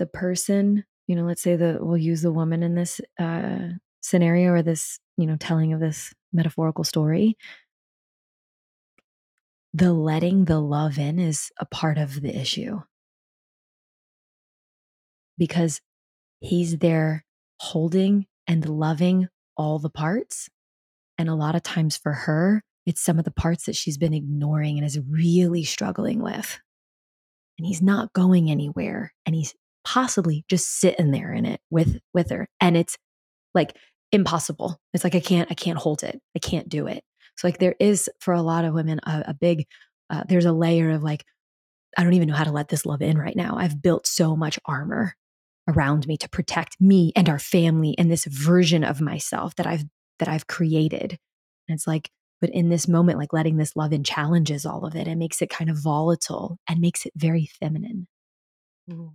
[0.00, 3.68] the person, you know, let's say that we'll use the woman in this uh
[4.02, 7.36] scenario or this, you know, telling of this metaphorical story,
[9.72, 12.80] the letting the love in is a part of the issue.
[15.38, 15.80] Because
[16.40, 17.24] he's there
[17.58, 20.48] holding and loving all the parts.
[21.16, 24.14] And a lot of times for her, it's some of the parts that she's been
[24.14, 26.60] ignoring and is really struggling with.
[27.58, 29.14] And he's not going anywhere.
[29.24, 32.48] And he's possibly just sitting there in it with with her.
[32.60, 32.96] And it's
[33.54, 33.76] like
[34.12, 34.78] impossible.
[34.92, 36.20] It's like I can't I can't hold it.
[36.36, 37.02] I can't do it.
[37.36, 39.66] So like there is for a lot of women a, a big
[40.10, 41.24] uh, there's a layer of like
[41.96, 43.56] I don't even know how to let this love in right now.
[43.56, 45.14] I've built so much armor
[45.68, 49.84] around me to protect me and our family and this version of myself that I've
[50.18, 51.18] that I've created.
[51.68, 54.94] And it's like but in this moment like letting this love in challenges all of
[54.94, 58.06] it and makes it kind of volatile and makes it very feminine.
[58.90, 59.12] Ooh.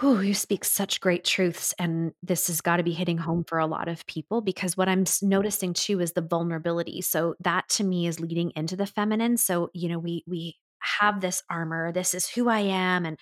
[0.00, 3.66] Whew, you speak such great truths, and this has gotta be hitting home for a
[3.66, 8.06] lot of people because what I'm noticing too is the vulnerability, so that to me
[8.06, 12.28] is leading into the feminine, so, you know, we we have this armor, this is
[12.28, 13.18] who I am and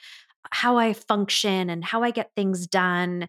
[0.50, 3.28] how I function and how I get things done.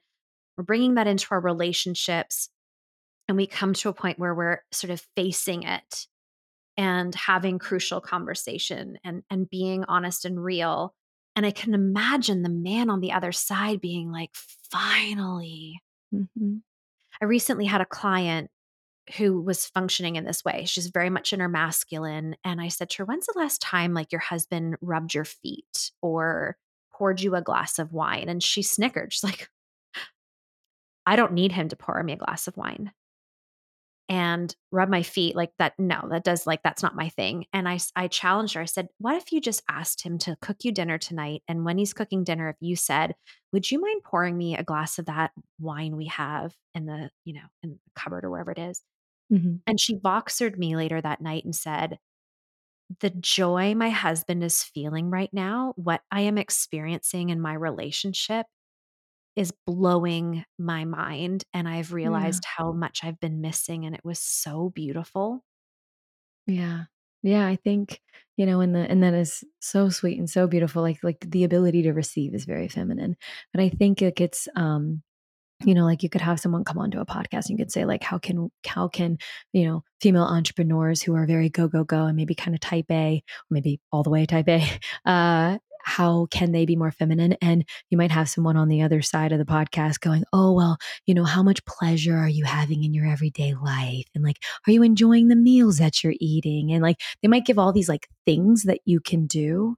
[0.58, 2.50] We're bringing that into our relationships,
[3.28, 6.08] and we come to a point where we're sort of facing it
[6.78, 10.94] and having crucial conversation and and being honest and real.
[11.36, 14.32] And I can imagine the man on the other side being like,
[14.72, 15.82] "Finally."
[16.14, 16.62] Mhm.
[17.22, 18.52] I recently had a client
[19.18, 20.66] who was functioning in this way.
[20.66, 23.94] She's very much in her masculine, and I said to her, "When's the last time,
[23.94, 26.58] like, your husband rubbed your feet or
[26.94, 29.14] poured you a glass of wine?" And she snickered.
[29.14, 29.50] She's like,
[31.08, 32.94] "I don't need him to pour me a glass of wine."
[34.08, 37.68] And rub my feet like that no that does like that's not my thing and
[37.68, 40.72] I I challenged her i said what if you just asked him to cook you
[40.72, 43.16] dinner tonight and when he's cooking dinner if you said
[43.52, 47.34] would you mind pouring me a glass of that wine we have in the you
[47.34, 48.84] know in the cupboard or wherever it is
[49.34, 49.62] Mhm.
[49.66, 51.98] and she Voxered me later that night and said
[53.00, 58.46] the joy my husband is feeling right now what i am experiencing in my relationship
[59.36, 62.40] is blowing my mind, and I've Yeah.
[62.40, 65.44] realized how much I've been missing, and it was so beautiful.
[66.48, 66.84] Yeah.
[67.24, 68.02] Yeah, I think,
[68.38, 71.44] you know, and the and that is so sweet and so beautiful, like like, the
[71.44, 73.18] ability to receive is very feminine,
[73.52, 75.02] but I think it gets, um
[75.66, 77.86] you know, like, you could have someone come onto a podcast, and you could say,
[77.86, 79.18] like, how can how can,
[79.54, 83.24] you know, female entrepreneurs who are very go, go, go, and maybe kinda type A,
[83.28, 84.62] or maybe all the way type A,
[85.06, 87.36] uh, how can they be more feminine?
[87.42, 90.78] And you might have someone on the other side of the podcast going, "Oh, well,
[91.06, 94.06] you know, how much pleasure are you having in your everyday life?
[94.16, 97.60] And, like, are you enjoying the meals that you're eating?" And, like, they might give
[97.60, 99.76] all these, like, things that you can do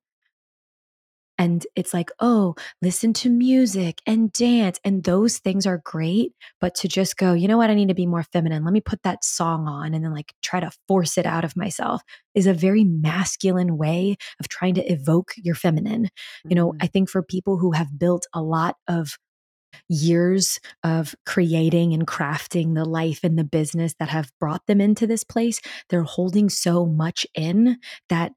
[1.38, 6.76] and it's like, "Oh, listen to music and dance," and those things are great, but
[6.76, 7.70] to just go, "You know what?
[7.70, 8.64] I need to be more feminine.
[8.64, 11.56] Let me put that song on," and then, like, try to force it out of
[11.58, 12.02] myself
[12.36, 16.10] is a very masculine way of trying to evoke your feminine.
[16.50, 16.78] You know, Mm.
[16.82, 19.18] I think for people who have built a lot of
[19.90, 25.08] years of creating and crafting the life and the business that have brought them into
[25.08, 27.78] this place, they're holding so much in
[28.10, 28.34] that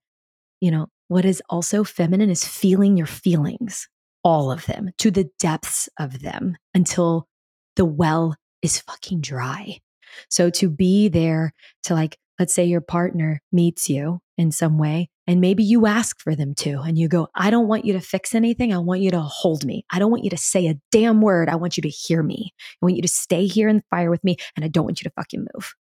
[0.60, 3.88] you know, what is also feminine is feeling your feelings,
[4.22, 7.26] all of them, to the depths of them until
[7.74, 9.80] the well is fucking dry.
[10.28, 15.10] So to be there to like, let's say your partner meets you in some way,
[15.26, 18.00] and maybe you ask for them to, and you go, I don't want you to
[18.00, 18.72] fix anything.
[18.72, 19.84] I want you to hold me.
[19.90, 21.48] I don't want you to say a damn word.
[21.48, 22.54] I want you to hear me.
[22.80, 25.00] I want you to stay here in the fire with me, and I don't want
[25.02, 25.74] you to fucking move.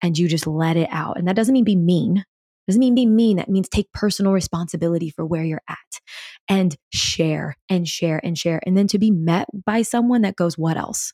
[0.00, 1.18] And you just let it out.
[1.18, 2.24] And that doesn't mean be mean.
[2.66, 3.36] Doesn't mean be mean.
[3.36, 6.00] That means take personal responsibility for where you're at
[6.48, 8.60] and share and share and share.
[8.64, 11.12] And then to be met by someone that goes, What else?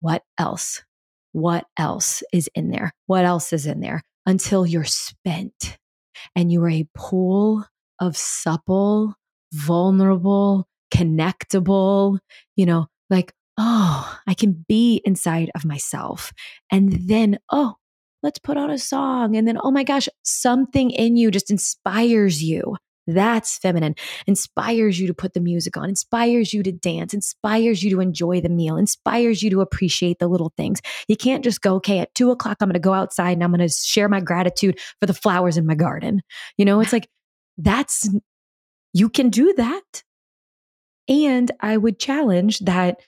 [0.00, 0.82] What else?
[1.32, 2.92] What else is in there?
[3.06, 4.02] What else is in there?
[4.24, 5.78] Until you're spent
[6.34, 7.64] and you are a pool
[8.00, 9.14] of supple,
[9.52, 12.18] vulnerable, connectable,
[12.56, 16.32] you know, like, oh, I can be inside of myself.
[16.70, 17.74] And then, oh,
[18.22, 19.36] let's put on a song.
[19.36, 22.76] And then, oh my gosh, something in you just inspires you.
[23.06, 23.94] That's feminine.
[24.26, 28.40] Inspires you to put the music on, inspires you to dance, inspires you to enjoy
[28.40, 30.80] the meal, inspires you to appreciate the little things.
[31.06, 33.52] You can't just go, okay, at two o'clock, I'm going to go outside and I'm
[33.52, 36.20] going to share my gratitude for the flowers in my garden.
[36.56, 37.08] You know, it's like,
[37.58, 38.08] that's,
[38.92, 40.02] you can do that.
[41.08, 43.00] And I would challenge that,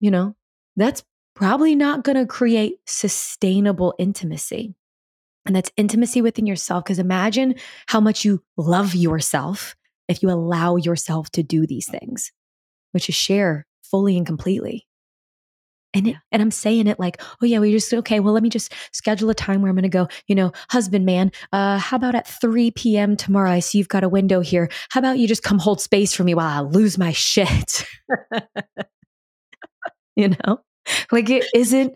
[0.00, 0.36] you know,
[0.76, 1.02] that's
[1.40, 4.74] probably not going to create sustainable intimacy.
[5.46, 6.84] And that's intimacy within yourself.
[6.84, 7.54] Because imagine
[7.86, 9.74] how much you love yourself
[10.06, 12.30] if you allow yourself to do these things,
[12.92, 14.86] which is share fully and completely.
[15.94, 18.20] And it, and I'm saying it like, oh yeah, we just okay.
[18.20, 20.08] Well, let me just schedule a time where I'm going to go.
[20.26, 23.16] You know, husband, man, uh, how about at 3 p.m.
[23.16, 23.50] tomorrow?
[23.50, 24.68] I see you've got a window here.
[24.90, 27.86] How about you just come hold space for me while I lose my shit?
[30.16, 30.60] you know,
[31.12, 31.94] like it isn't.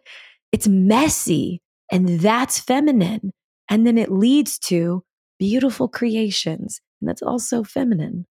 [0.52, 1.60] It's messy,
[1.90, 3.32] and that's feminine.
[3.68, 5.02] And then it leads to
[5.38, 8.26] beautiful creations, and that's also feminine.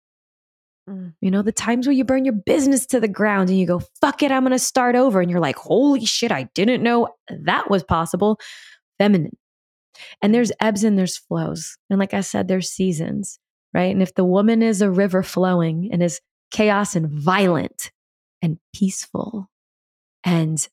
[0.88, 1.14] Mm.
[1.20, 3.82] You know, the times where you burn your business to the ground and you go,
[4.01, 5.20] fuck it, I'm going to start over.
[5.20, 8.40] And you're like, holy shit, I didn't know that was possible.
[8.99, 9.36] Feminine.
[10.22, 11.76] And there's ebbs and there's flows.
[11.90, 13.38] And like I said, there's seasons,
[13.74, 13.92] right?
[13.92, 16.20] And if the woman is a river flowing and is
[16.51, 17.90] chaos and violent
[18.40, 19.51] and peaceful
[20.25, 20.66] and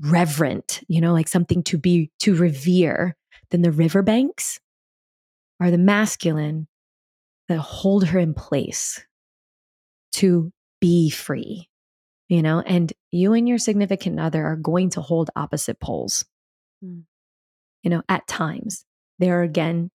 [0.00, 3.16] reverent, you know, like something to be, to revere,
[3.50, 4.58] then the riverbanks
[5.60, 6.66] are the masculine
[7.48, 9.04] that hold her in place
[10.12, 11.68] to be free,
[12.28, 16.24] you know, and you and your significant other are going to hold opposite poles,
[16.84, 17.02] mm.
[17.82, 18.84] you know, at times.
[19.18, 19.90] There are again,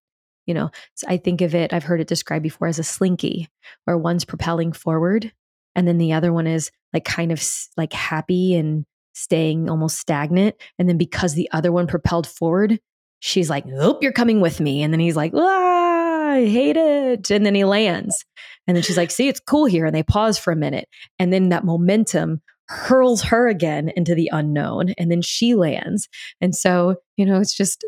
[0.46, 0.72] you know,
[1.08, 3.50] I think of it, I've heard it described before as a slinky,
[3.86, 5.32] where one's propelling forward
[5.80, 7.42] and then the other one is like kind of
[7.78, 10.58] like happy and staying almost stagnant.
[10.78, 12.82] And then because the other one propelled forward,
[13.22, 17.32] she's like, "Nope, you're coming with me." And then he's like, "Ah, I hate it."
[17.32, 18.26] And then he lands.
[18.68, 20.90] And then she's like, "See, it's cool here." And they pause for a minute.
[21.18, 26.10] And then that momentum hurls her again into the unknown and then she lands.
[26.42, 27.86] And so, you know, it's just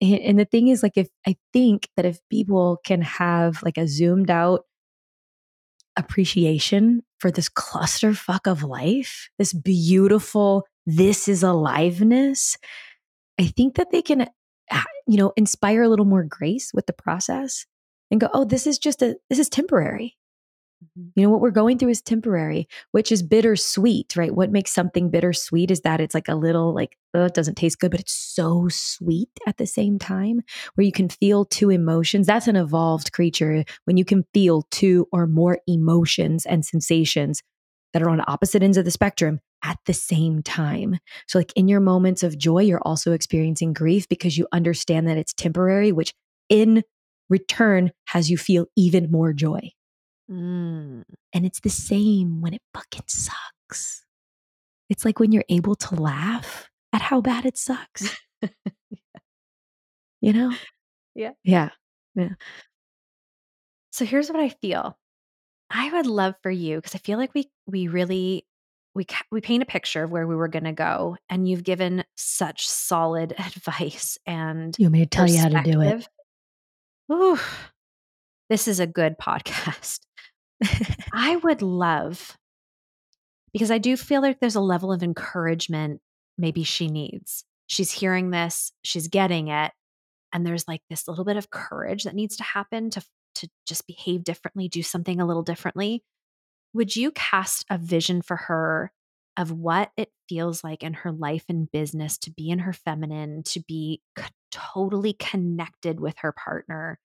[0.00, 3.88] and the thing is like if I think that if people can have like a
[3.88, 4.62] zoomed out
[5.96, 12.56] appreciation for this clusterfuck of life, this beautiful, this is aliveness,
[13.38, 14.28] I think that they can,
[14.70, 17.66] ah, you know, inspire a little more grace with the process
[18.10, 20.16] and go, oh, this is just a, this is temporary.
[20.84, 21.08] Mm-hmm.
[21.14, 24.34] You know, what we're going through is temporary, which is bittersweet, right?
[24.34, 27.78] What makes something bittersweet is that it's like a little like, oh, it doesn't taste
[27.78, 30.42] good, but it's so sweet at the same time,
[30.74, 32.26] where you can feel two emotions.
[32.26, 37.42] That's an evolved creature when you can feel two or more emotions and sensations
[37.92, 40.98] that are on opposite ends of the spectrum at the same time.
[41.26, 45.16] So, like in your moments of joy, you're also experiencing grief because you understand that
[45.16, 46.12] it's temporary, which
[46.48, 46.82] in
[47.28, 49.70] return has you feel even more joy.
[50.30, 51.04] Mm.
[51.32, 54.04] And it's the same when it fucking sucks.
[54.88, 58.16] It's like when you're able to laugh at how bad it sucks.
[58.42, 58.48] yeah.
[60.20, 60.52] You know?
[61.14, 61.32] Yeah.
[61.44, 61.70] Yeah.
[62.14, 62.30] Yeah.
[63.90, 64.96] So here's what I feel.
[65.70, 68.46] I would love for you because I feel like we we really
[68.94, 72.04] we we paint a picture of where we were going to go and you've given
[72.16, 76.08] such solid advice and you want me to tell you how to do it.
[77.12, 77.38] Ooh,
[78.48, 80.00] this is a good podcast.
[81.12, 82.36] I would love,
[83.52, 86.00] because I do feel like there's a level of encouragement
[86.38, 87.44] maybe she needs.
[87.66, 89.72] She's hearing this, she's getting it,
[90.32, 93.02] and there's like this little bit of courage that needs to happen to
[93.36, 96.02] to just behave differently, do something a little differently.
[96.72, 98.92] Would you cast a vision for her
[99.36, 103.42] of what it feels like in her life and business to be in her feminine,
[103.44, 106.98] to be c- totally connected with her partner?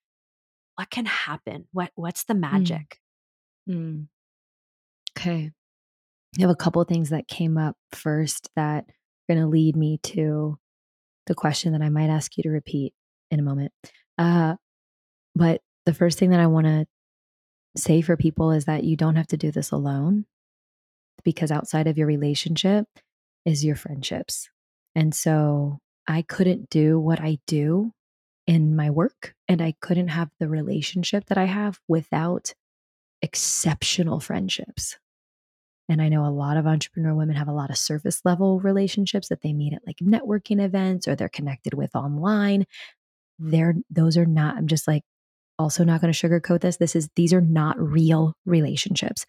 [0.75, 1.67] What can happen?
[1.73, 2.41] What what's the hmm.
[2.41, 2.99] magic?
[3.69, 4.07] Mm.
[5.17, 5.51] Okay.
[6.37, 9.99] I have a couple things that came up first that are going to lead me
[10.03, 10.57] to
[11.27, 12.93] the question that I might ask you to repeat
[13.29, 13.73] in a moment.
[14.17, 14.55] Uh,
[15.35, 16.85] but the first thing that I want to
[17.75, 20.25] say for people is that you don't have to do this alone
[21.23, 22.85] because outside of your relationship
[23.45, 24.49] is your friendships.
[24.95, 27.91] And so I couldn't do what I do
[28.47, 32.53] in my work and I couldn't have the relationship that I have without
[33.21, 34.97] exceptional friendships.
[35.89, 39.27] And I know a lot of entrepreneur women have a lot of surface level relationships
[39.29, 42.65] that they meet at like networking events or they're connected with online.
[43.39, 45.03] They're those are not, I'm just like
[45.59, 46.77] also not going to sugarcoat this.
[46.77, 49.25] This is these are not real relationships.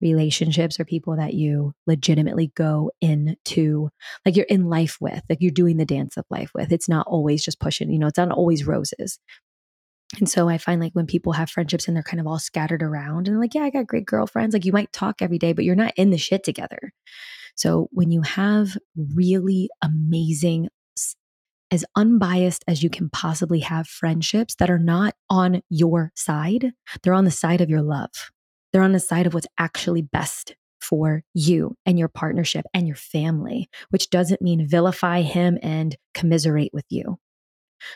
[0.00, 3.88] Relationships are people that you legitimately go into,
[4.26, 6.72] like you're in life with, like you're doing the dance of life with.
[6.72, 9.18] It's not always just pushing, you know, it's not always roses.
[10.18, 12.82] And so I find like when people have friendships and they're kind of all scattered
[12.82, 14.52] around and like, yeah, I got great girlfriends.
[14.52, 16.92] Like you might talk every day, but you're not in the shit together.
[17.56, 18.76] So when you have
[19.14, 20.68] really amazing,
[21.70, 27.14] as unbiased as you can possibly have friendships that are not on your side, they're
[27.14, 28.10] on the side of your love.
[28.72, 32.96] They're on the side of what's actually best for you and your partnership and your
[32.96, 37.18] family, which doesn't mean vilify him and commiserate with you.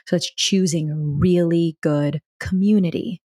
[0.07, 3.20] So it's choosing really good community.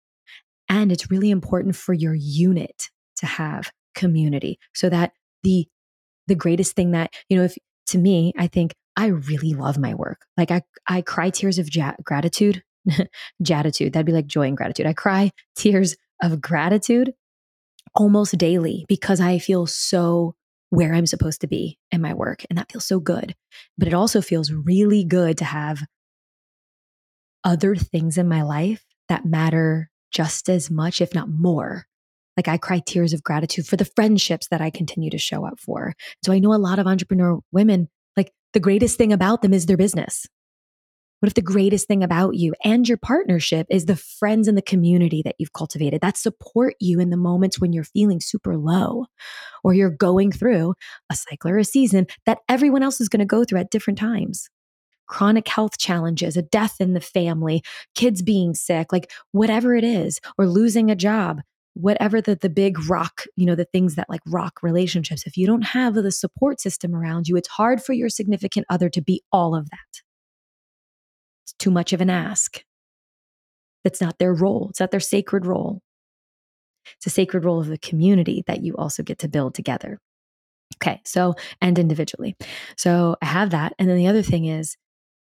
[0.68, 5.68] And it's really important for your unit to have community so that the
[6.28, 7.57] the greatest thing that, you know, if
[7.88, 10.26] to me, I think I really love my work.
[10.38, 12.62] Like I I cry tears of ja- gratitude,
[13.45, 13.93] gratitude.
[13.93, 14.86] That'd be like joy and gratitude.
[14.86, 17.14] I cry tears of gratitude
[17.95, 20.36] almost daily because I feel so
[20.70, 22.45] where I'm supposed to be in my work.
[22.49, 23.36] And that feels so good.
[23.78, 25.82] But it also feels really good to have
[27.44, 31.86] other things in my life that matter just as much, if not more.
[32.38, 35.60] Like I cry tears of gratitude for the friendships that I continue to show up
[35.60, 35.94] for.
[36.24, 39.66] So I know a lot of entrepreneur women, like the greatest thing about them is
[39.66, 40.26] their business.
[41.20, 44.62] What if the greatest thing about you and your partnership is the friends and the
[44.62, 49.08] community that you've cultivated that support you in the moments when you're feeling super low
[49.62, 50.76] or you're going through
[51.10, 54.00] a cycle or a season that everyone else is going to go through at different
[54.00, 54.50] times?
[55.10, 57.62] Chronic health challenges, a death in the family,
[57.95, 61.41] kids being sick, like whatever it is, or losing a job.
[61.74, 65.47] whatever the the big rock, you know, the things that like rock relationships, if you
[65.47, 69.22] don't have the support system around you, it's hard for your significant other to be
[69.32, 70.01] all of that.
[71.45, 72.64] It's too much of an ask.
[73.84, 74.68] That's not their role.
[74.70, 75.82] It's not their sacred role.
[76.97, 79.99] It's a sacred role of the community that you also get to build together.
[80.78, 82.36] Okay, so, and individually.
[82.78, 83.74] So I have that.
[83.80, 84.76] And then the other thing is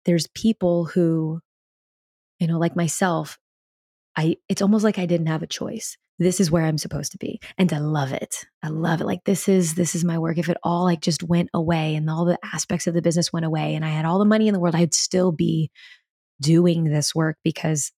[0.06, 1.40] there's people who,
[2.40, 3.38] you know, like myself,
[4.16, 5.98] I, it's almost like I didn't have a choice.
[6.20, 7.40] This is where I'm supposed to be.
[7.58, 8.46] And I love it.
[8.62, 9.06] I love it.
[9.06, 10.38] Like this is, this is my work.
[10.38, 13.46] If it all like just went away and all the aspects of the business went
[13.46, 15.72] away and I had all the money in the world, I'd still be
[16.40, 17.92] doing this work because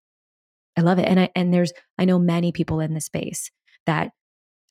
[0.77, 1.07] I love it.
[1.07, 3.51] And I, and there's, I know many people in the space
[3.85, 4.11] that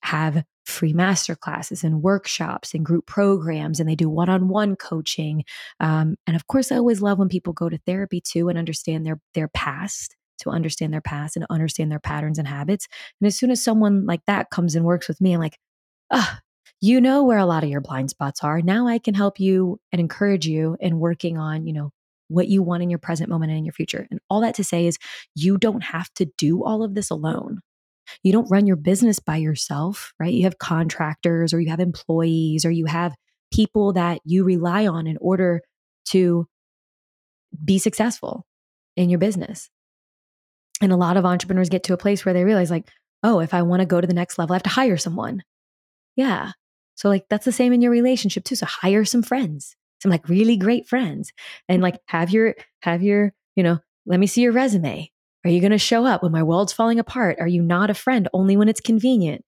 [0.03, 5.45] have free master classes and workshops and group programs and they do one-on-one coaching.
[5.81, 9.05] Um, and of course i always love when people go to therapy too and understand
[9.07, 12.89] their their past to understand their past and understand their patterns and habits.
[13.21, 15.59] And as soon as someone like that comes and works with me i'm like
[16.11, 16.41] ah
[16.81, 18.61] you know where a lot of your blind spots are.
[18.61, 21.91] Now i can help you and encourage you in working on you know
[22.29, 24.07] what you want in your present moment and in your future.
[24.11, 24.99] And all that to say is
[25.35, 27.61] you don't have to do all of this alone
[28.23, 30.33] you don't run your business by yourself, right?
[30.33, 33.15] You have contractors or you have employees or you have
[33.53, 35.63] people that you rely on in order
[36.07, 36.47] to
[37.65, 38.47] be successful
[38.97, 39.71] in your business.
[40.81, 42.89] And a lot of entrepreneurs get to a place where they realize, like,
[43.23, 45.43] oh, if I want to go to the next level, I have to hire someone.
[46.17, 46.53] Yeah.
[46.97, 48.57] So, like, that's the same in your relationship too.
[48.57, 51.33] So, hire some friends, some like really great friends,
[51.69, 55.11] and like have your, have your, you know, let me see your resume.
[55.45, 57.39] Are you going to show up when my world's falling apart?
[57.39, 59.45] Are you not a friend only when it's convenient?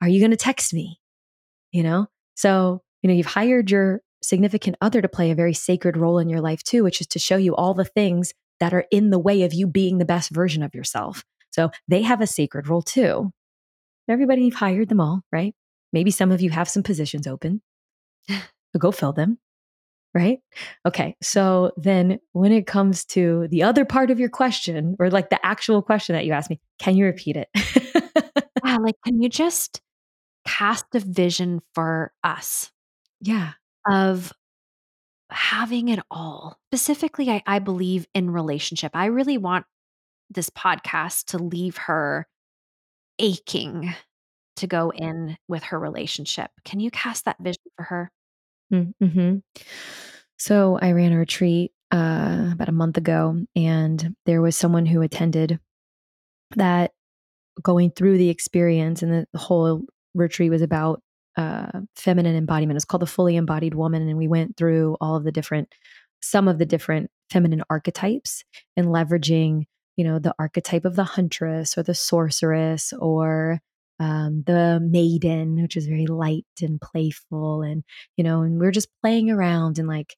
[0.00, 1.00] Are you going to text me?
[1.70, 2.06] You know?
[2.34, 6.28] So, you know, you've hired your significant other to play a very sacred role in
[6.28, 9.18] your life too, which is to show you all the things that are in the
[9.18, 11.24] way of you being the best version of yourself.
[11.50, 13.30] So they have a sacred role too.
[14.08, 15.54] Everybody, you've hired them all, right?
[15.92, 17.60] Maybe some of you have some positions open.
[18.78, 19.38] go fill them
[20.14, 20.38] right?
[20.86, 21.16] Okay.
[21.22, 25.44] So then when it comes to the other part of your question, or like the
[25.44, 27.48] actual question that you asked me, can you repeat it?
[28.64, 28.76] yeah.
[28.78, 29.80] Like, can you just
[30.46, 32.70] cast a vision for us?
[33.20, 33.52] Yeah.
[33.90, 34.32] Of
[35.30, 36.58] having it all.
[36.72, 38.92] Specifically, I, I believe in relationship.
[38.94, 39.66] I really want
[40.30, 42.26] this podcast to leave her
[43.18, 43.92] aching
[44.56, 46.50] to go in with her relationship.
[46.64, 48.10] Can you cast that vision for her?
[48.72, 49.62] Mm, mm-hmm.
[50.38, 55.02] So I ran a retreat uh, about a month ago, and there was someone who
[55.02, 55.58] attended
[56.56, 56.92] that
[57.62, 59.82] going through the experience, and the, whole
[60.14, 61.02] retreat was about
[61.36, 62.76] uh, feminine embodiment.
[62.76, 65.72] It's called the Fully Embodied Woman, and we went through all of the different,
[66.22, 68.44] some of the different feminine archetypes,
[68.76, 69.64] and leveraging,
[69.96, 73.60] you know, the archetype of the huntress or the sorceress or
[74.00, 77.82] um, the maiden, which is very light and playful, and
[78.16, 80.16] you know, and we are just playing around and like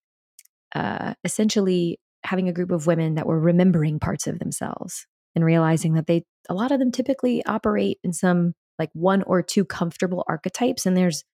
[0.74, 5.95] uh, essentially having a group of women that were remembering parts of themselves and realizing
[5.95, 10.24] that they a lot of them typically operate in some like one or two comfortable
[10.28, 11.24] archetypes, and there's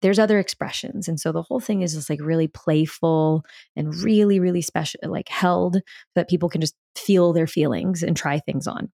[0.00, 1.06] there's other expressions.
[1.06, 3.44] And so the whole thing is just like really playful
[3.76, 5.80] and really really special like held so
[6.16, 8.90] that people can just feel their feelings and try things on.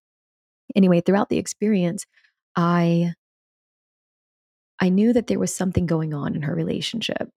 [0.76, 2.04] Anyway throughout the experience
[2.58, 3.14] I
[4.80, 7.30] I knew that there was something going on in her relationship.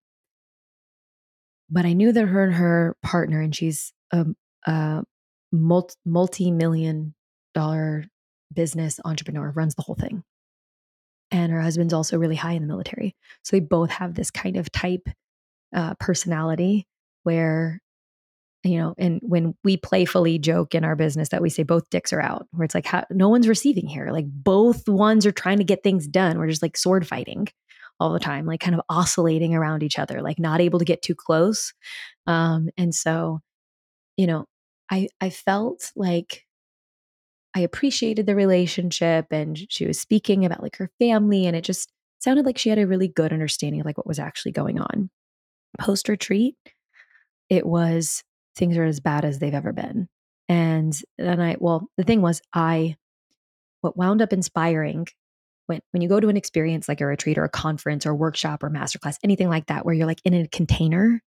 [1.70, 4.26] But I knew that her and her partner, and she's a,
[4.66, 5.04] a
[5.52, 7.14] multi million
[7.54, 8.06] dollar
[8.54, 10.24] business entrepreneur, runs the whole thing.
[11.30, 13.16] And her husband's also really high in the military.
[13.44, 15.08] So they both have this kind of type
[15.74, 16.88] uh, personality
[17.24, 17.80] where
[18.64, 22.14] you know, and when we playfully joke in our business that we say both dicks
[22.14, 24.10] are out, where it's like, how, no one's receiving here.
[24.12, 26.38] Like both ones are trying to get things done.
[26.38, 27.48] We're just like sword fighting
[28.00, 31.02] all the time, like kind of oscillating around each other, like not able to get
[31.02, 31.74] too close.
[32.28, 33.40] Um, and so,
[34.18, 34.46] you know,
[34.92, 36.46] I I felt like
[37.56, 41.92] I appreciated the relationship, and she was speaking about like her family, and it just
[42.20, 45.10] sounded like she had a really good understanding of like what was actually going on.
[45.80, 46.56] Post retreat,
[47.50, 48.24] it was
[48.56, 50.08] things are as bad as they've ever been.
[50.50, 52.96] And then I, well, the thing was, I,
[53.82, 55.08] what wound up inspiring
[55.68, 58.64] when, when you go to an experience like a retreat or a conference or workshop
[58.64, 61.22] or masterclass, anything like that, where you're like in a container,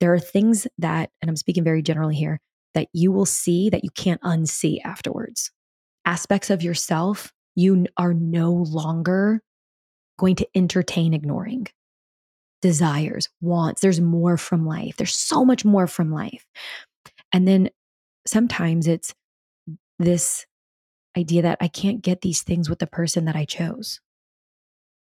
[0.00, 2.40] there are things that, and I'm speaking very generally here,
[2.74, 5.50] that you will see that you can't unsee afterwards.
[6.04, 9.40] Aspects of yourself you are no longer
[10.18, 11.66] going to entertain ignoring
[12.64, 13.82] desires, wants.
[13.82, 14.96] There's more from life.
[14.96, 16.46] There's so much more from life.
[17.30, 17.68] And then
[18.26, 19.14] sometimes it's
[19.98, 20.46] this
[21.14, 24.00] idea that I can't get these things with the person that I chose.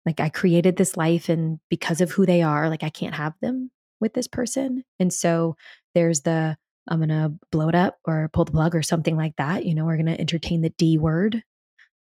[0.08, 3.36] Like I created this life and because of who they are, like I can't have
[3.44, 4.84] them with this person.
[5.00, 5.56] And so
[5.94, 6.58] there's the
[6.88, 9.68] I'm going to blow it up or pull the plug or something like that.
[9.68, 11.44] You know, we're going to entertain the D word,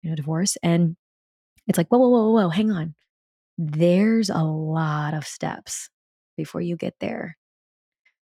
[0.02, 0.56] you know, divorce.
[0.62, 0.94] And
[1.66, 2.94] it's like, whoa, whoa, whoa, whoa, hang on.
[3.58, 5.90] There's a lot of steps
[6.36, 7.36] before you get there.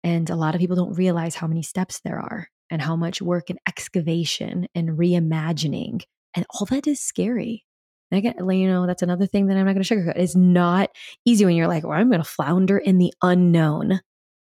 [0.04, 3.20] And a lot of people don't realize how many steps there are and how much
[3.20, 6.02] work and excavation and reimagining
[6.34, 7.64] and all that is scary.
[8.10, 10.16] And again, eh, you know, that's another thing that I'm not going to sugarcoat.
[10.16, 10.90] It's not
[11.24, 14.00] easy when you're like, well, I'm going to flounder in the unknown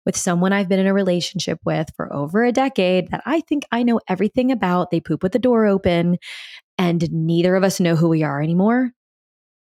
[0.05, 3.65] with someone I've been in a relationship with for over a decade that I think
[3.73, 4.91] I know everything about.
[4.91, 6.19] They poop with the door open,
[6.77, 8.93] and neither of us know who we are anymore.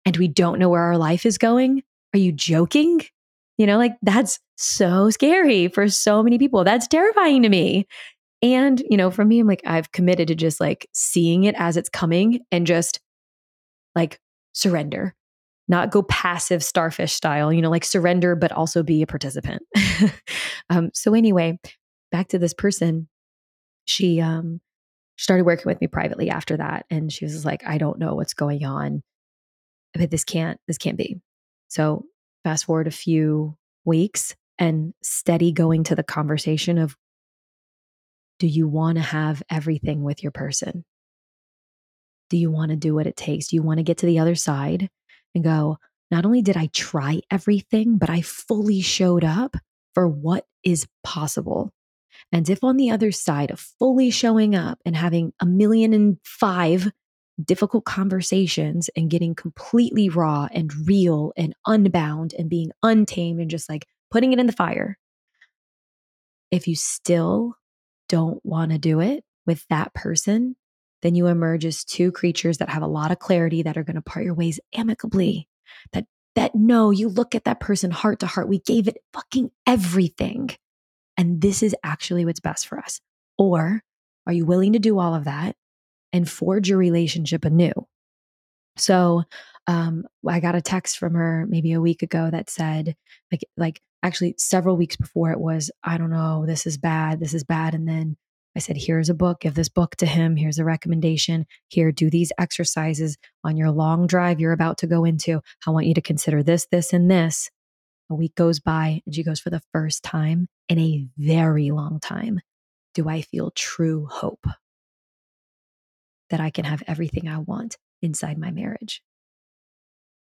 [0.06, 1.82] And we don't know where our life is going.
[2.14, 3.02] Are you joking?
[3.58, 6.64] You know, like that's so scary for so many people.
[6.64, 7.86] That's terrifying to me.
[8.42, 11.76] And, you know, for me, I'm like, I've committed to just like seeing it as
[11.76, 13.00] it's coming and just
[13.94, 14.20] like
[14.52, 15.14] surrender,
[15.68, 19.62] not go passive starfish style, you know, like surrender, but also be a participant.
[20.70, 21.58] um, so, anyway,
[22.12, 23.08] back to this person,
[23.86, 24.60] she um,
[25.16, 26.84] started working with me privately after that.
[26.90, 29.02] And she was like, I don't know what's going on,
[29.96, 31.20] but this can't, this can't be.
[31.68, 32.04] So,
[32.44, 36.96] fast forward a few weeks and steady going to the conversation of
[38.38, 40.84] do you want to have everything with your person?
[42.28, 43.48] Do you want to do what it takes?
[43.48, 44.90] Do you want to get to the other side
[45.34, 45.78] and go,
[46.10, 49.56] not only did I try everything, but I fully showed up
[49.94, 51.72] for what is possible.
[52.32, 56.18] And if on the other side of fully showing up and having a million and
[56.24, 56.90] five
[57.42, 63.68] difficult conversations and getting completely raw and real and unbound and being untamed and just
[63.68, 64.98] like putting it in the fire,
[66.50, 67.54] if you still
[68.08, 70.56] don't want to do it with that person,
[71.02, 73.96] then you emerge as two creatures that have a lot of clarity that are going
[73.96, 75.48] to part your ways amicably.
[75.92, 76.06] That
[76.36, 78.48] that no, you look at that person heart to heart.
[78.48, 80.50] We gave it fucking everything.
[81.16, 83.00] And this is actually what's best for us.
[83.38, 83.82] Or
[84.26, 85.56] are you willing to do all of that
[86.16, 87.72] and forge your relationship anew?
[88.76, 89.24] So
[89.66, 92.96] um, I got a text from her maybe a week ago that said,
[93.30, 97.34] like, like actually several weeks before it was, I don't know, this is bad, this
[97.34, 97.74] is bad.
[97.74, 98.16] And then
[98.54, 100.36] I said, here's a book, give this book to him.
[100.36, 101.46] Here's a recommendation.
[101.68, 105.40] Here, do these exercises on your long drive you're about to go into.
[105.66, 107.50] I want you to consider this, this, and this.
[108.08, 111.98] A week goes by, and she goes, for the first time in a very long
[111.98, 112.40] time,
[112.94, 114.46] do I feel true hope
[116.30, 119.02] that I can have everything I want inside my marriage?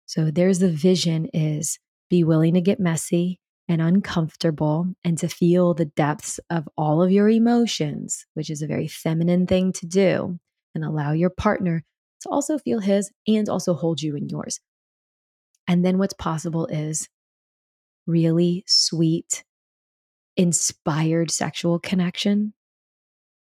[0.06, 1.78] So there's the vision is
[2.08, 7.12] be willing to get messy and uncomfortable and to feel the depths of all of
[7.12, 10.38] your emotions, which is a very feminine thing to do,
[10.74, 11.84] and allow your partner
[12.22, 14.60] to also feel his and also hold you in yours.
[15.66, 17.08] And then what's possible is
[18.06, 19.44] really sweet,
[20.36, 22.54] inspired sexual connection,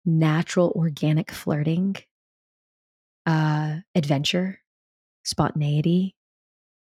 [0.04, 1.94] natural organic flirting,
[3.26, 4.60] uh, adventure,
[5.24, 6.14] spontaneity,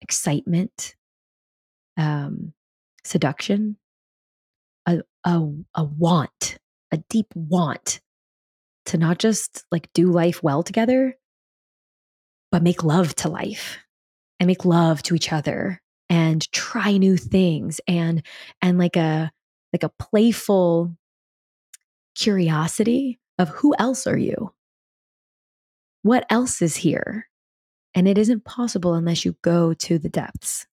[0.02, 0.94] excitement,
[1.96, 2.52] um,
[3.04, 3.76] seduction,
[4.86, 5.42] a, a,
[5.74, 6.58] a want,
[6.92, 8.00] a deep want
[8.86, 11.16] to not just like do life well together,
[12.52, 13.78] but make love to life
[14.38, 15.80] and make love to each other
[16.10, 18.22] and try new things and
[18.60, 19.32] and like a
[19.72, 20.94] like a playful
[22.14, 24.52] curiosity of who else are you?
[26.04, 27.30] What else is here?
[27.94, 30.66] And it isn't possible unless you go to the depths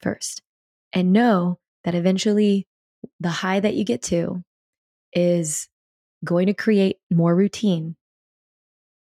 [0.00, 0.40] first
[0.94, 2.66] and know that eventually
[3.20, 4.42] the high that you get to
[5.12, 5.68] is
[6.24, 7.94] going to create more routine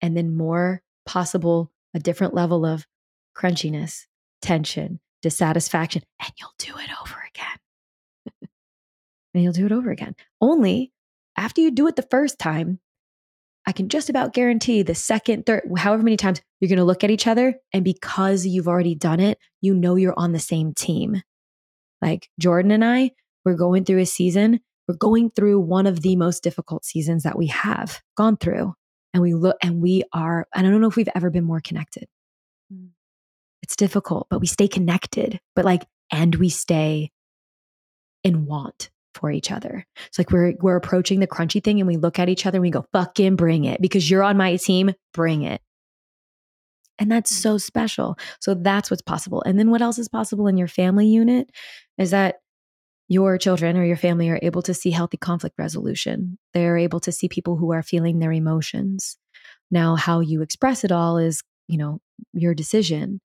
[0.03, 2.87] and then more possible, a different level of
[3.35, 4.05] crunchiness,
[4.43, 8.43] tension, dissatisfaction, and you'll do it over again.
[9.33, 10.15] and you'll do it over again.
[10.43, 10.93] Only
[11.39, 12.81] after you do it the first time,
[13.69, 17.05] I can just about guarantee the second, third, however many times you're going to look
[17.05, 17.55] at each other.
[17.75, 21.21] And because you've already done it, you know you're on the same team.
[22.01, 23.11] Like Jordan and I,
[23.45, 27.37] we're going through a season, we're going through one of the most difficult seasons that
[27.37, 28.73] we have gone through.
[29.13, 31.61] And we look and we are, and I don't know if we've ever been more
[31.61, 32.07] connected.
[32.73, 32.89] Mm.
[33.63, 37.11] It's difficult, but we stay connected, but like, and we stay
[38.25, 39.85] in want for each other.
[40.07, 42.63] It's like we're we're approaching the crunchy thing and we look at each other and
[42.63, 43.81] we go, fucking bring it.
[43.81, 45.61] Because you're on my team, bring it.
[46.99, 47.41] And that's mm.
[47.41, 48.19] so special.
[48.41, 49.43] So that's what's possible.
[49.43, 51.51] And then what else is possible in your family unit
[51.97, 52.37] is that
[53.09, 56.39] your children or your family are able to see healthy conflict resolution.
[56.53, 59.17] They're able to see people who are feeling their emotions.
[59.71, 62.01] Now, how you express it all is, you know,
[62.35, 63.21] your decision.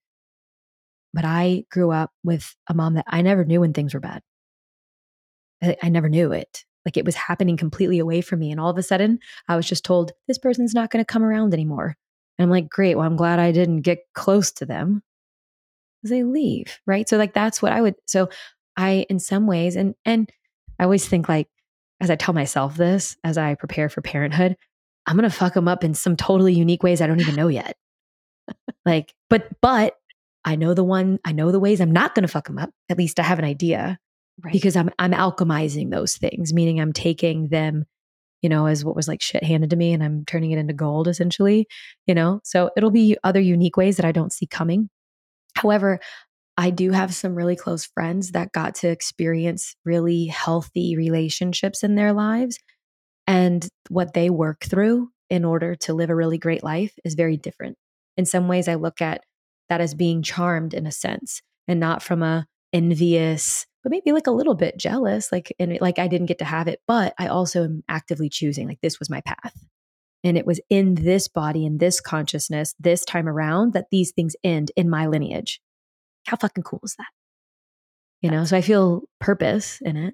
[1.14, 4.22] But I grew up with a mom that I never knew when things were bad.
[5.64, 6.66] I, never knew it.
[6.86, 8.52] Like it was happening completely away from me.
[8.52, 11.24] And all of a sudden, I was just told, this person's not going to come
[11.24, 11.96] around anymore.
[12.38, 12.96] And I'm like, great.
[12.96, 15.04] Well, I'm glad I didn't get close to them
[16.10, 16.80] they leave.
[16.86, 17.08] Right.
[17.08, 17.96] So, like, that's what I would.
[18.08, 18.30] So,
[18.76, 20.30] I, in some ways, and, and
[20.80, 21.48] I always think like,
[22.02, 24.58] as I tell myself this, as I prepare for parenthood,
[25.06, 27.48] I'm going to fuck them up in some totally unique ways I don't even know
[27.48, 27.78] yet.
[28.86, 29.96] like, but, but
[30.44, 32.72] I know the one, I know the ways I'm not going to fuck them up.
[32.90, 34.00] At least I have an idea
[34.44, 34.54] right.
[34.54, 37.86] because I'm, I'm alchemizing those things, meaning I'm taking them,
[38.42, 40.74] you know, as what was like shit handed to me and I'm turning it into
[40.74, 41.68] gold essentially,
[42.08, 42.40] you know?
[42.44, 44.90] So it'll be other unique ways that I don't see coming.
[45.56, 46.00] However,
[46.58, 51.96] I do have some really close friends that got to experience really healthy relationships in
[51.96, 52.60] their lives.
[53.26, 57.38] And what they work through in order to live a really great life is very
[57.38, 57.78] different.
[58.18, 59.22] In some ways, I look at
[59.70, 64.28] that as being charmed in a sense and not from a envious, but maybe like
[64.28, 67.28] a little bit jealous, like, and like I didn't get to have it, but I
[67.28, 69.54] also am actively choosing, like, this was my path.
[70.24, 74.36] And it was in this body, in this consciousness, this time around that these things
[74.44, 75.60] end in my lineage.
[76.26, 77.08] How fucking cool is that?
[78.22, 80.14] You know, so I feel purpose in it.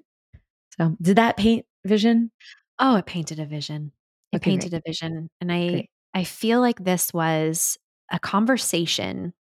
[0.76, 2.32] So, did that paint vision?
[2.80, 3.92] Oh, it painted a vision.
[4.32, 4.82] It okay, painted great.
[4.84, 5.28] a vision.
[5.40, 5.90] And I great.
[6.12, 7.78] I feel like this was
[8.10, 9.32] a conversation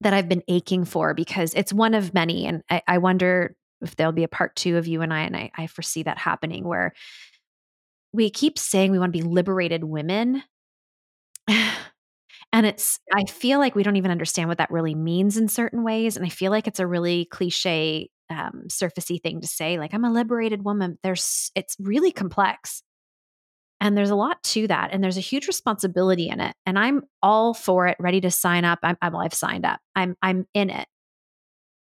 [0.00, 2.46] that I've been aching for because it's one of many.
[2.46, 5.36] And I, I wonder if there'll be a part two of you and I, and
[5.36, 6.92] I, I foresee that happening where
[8.12, 10.42] we keep saying we want to be liberated women.
[11.48, 15.84] and it's, I feel like we don't even understand what that really means in certain
[15.84, 16.16] ways.
[16.16, 20.04] And I feel like it's a really cliche, um, surfacey thing to say, like, I'm
[20.04, 20.98] a liberated woman.
[21.02, 22.82] There's, it's really complex.
[23.80, 24.90] And there's a lot to that.
[24.92, 26.54] And there's a huge responsibility in it.
[26.66, 28.80] And I'm all for it, ready to sign up.
[28.82, 29.80] I'm, I'm I've signed up.
[29.94, 30.88] I'm I'm in it.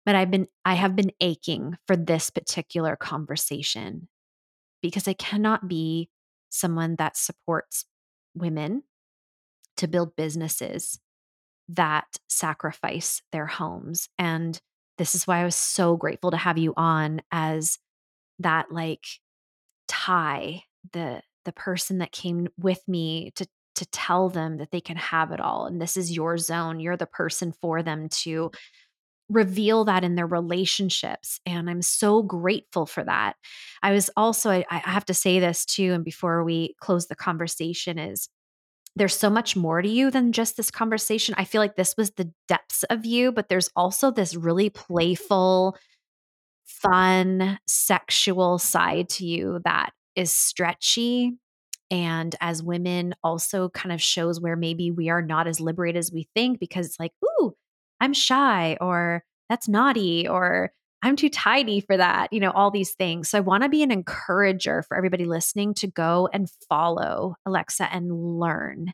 [0.07, 4.09] But I've been I have been aching for this particular conversation
[4.83, 6.11] because I cannot be
[6.49, 7.85] someone that supports
[8.35, 8.85] women
[9.77, 11.01] to build businesses
[11.69, 14.09] that sacrifice their homes.
[14.19, 14.61] And
[14.99, 17.79] this is why I was so grateful to have you on as
[18.41, 19.07] that like
[19.89, 24.97] tie the the person that came with me to to tell them that they can
[24.97, 28.51] have it all and this is your zone you're the person for them to
[29.31, 33.37] reveal that in their relationships and i'm so grateful for that.
[33.83, 37.15] I was also I, I have to say this too and before we close the
[37.17, 38.29] conversation is
[38.97, 41.37] there's so much more to you than just this conversation.
[41.39, 45.77] I feel like this was the depths of you but there's also this really playful
[46.65, 51.33] fun sexual side to you that is stretchy
[51.91, 56.13] and as women also kind of shows where maybe we are not as liberated as
[56.13, 57.55] we think because it's like ooh
[58.01, 62.95] i'm shy or that's naughty or i'm too tidy for that you know all these
[62.95, 63.29] things.
[63.29, 67.93] So i want to be an encourager for everybody listening to go and follow alexa
[67.93, 68.93] and learn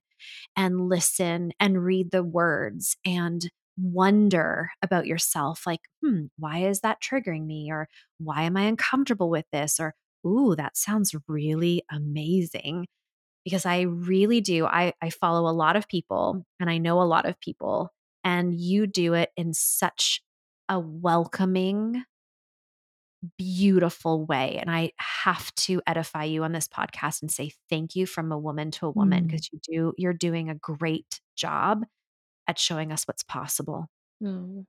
[0.57, 3.49] and listen and read the words and
[3.79, 7.71] wonder about yourself like hmm why is that triggering me?
[7.71, 7.89] or
[8.19, 9.79] why am i uncomfortable with this?
[9.81, 9.95] or
[10.27, 12.87] ooh, that sounds really amazing.
[13.45, 14.67] Because I really do.
[14.67, 17.93] I, I follow a lot of people and I know a lot of people,
[18.25, 20.21] and you do it in such
[20.69, 22.03] a welcoming,
[23.39, 24.59] beautiful way.
[24.61, 28.39] And I have to edify you on this podcast and say thank you from a
[28.39, 29.53] woman to a woman because mm.
[29.53, 31.85] you do, you're doing a great job
[32.49, 33.87] at showing us what's possible.
[34.25, 34.65] Oh,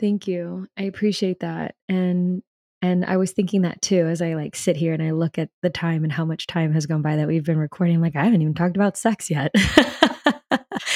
[0.00, 0.66] thank you.
[0.78, 1.74] I appreciate that.
[1.88, 2.42] And
[2.86, 5.50] and I was thinking that too as I like sit here and I look at
[5.60, 7.96] the time and how much time has gone by that we've been recording.
[7.96, 9.50] I'm like, I haven't even talked about sex yet.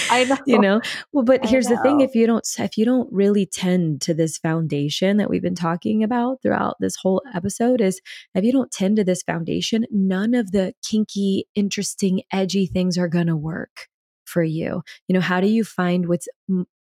[0.09, 0.37] I know.
[0.47, 0.81] You know.
[1.13, 4.39] Well, but here's the thing: if you don't, if you don't really tend to this
[4.39, 8.01] foundation that we've been talking about throughout this whole episode, is
[8.37, 13.09] if you don't tend to this foundation, none of the kinky, interesting, edgy things are
[13.09, 13.89] going to work
[14.27, 14.83] for you.
[15.09, 16.29] You know, how do you find what's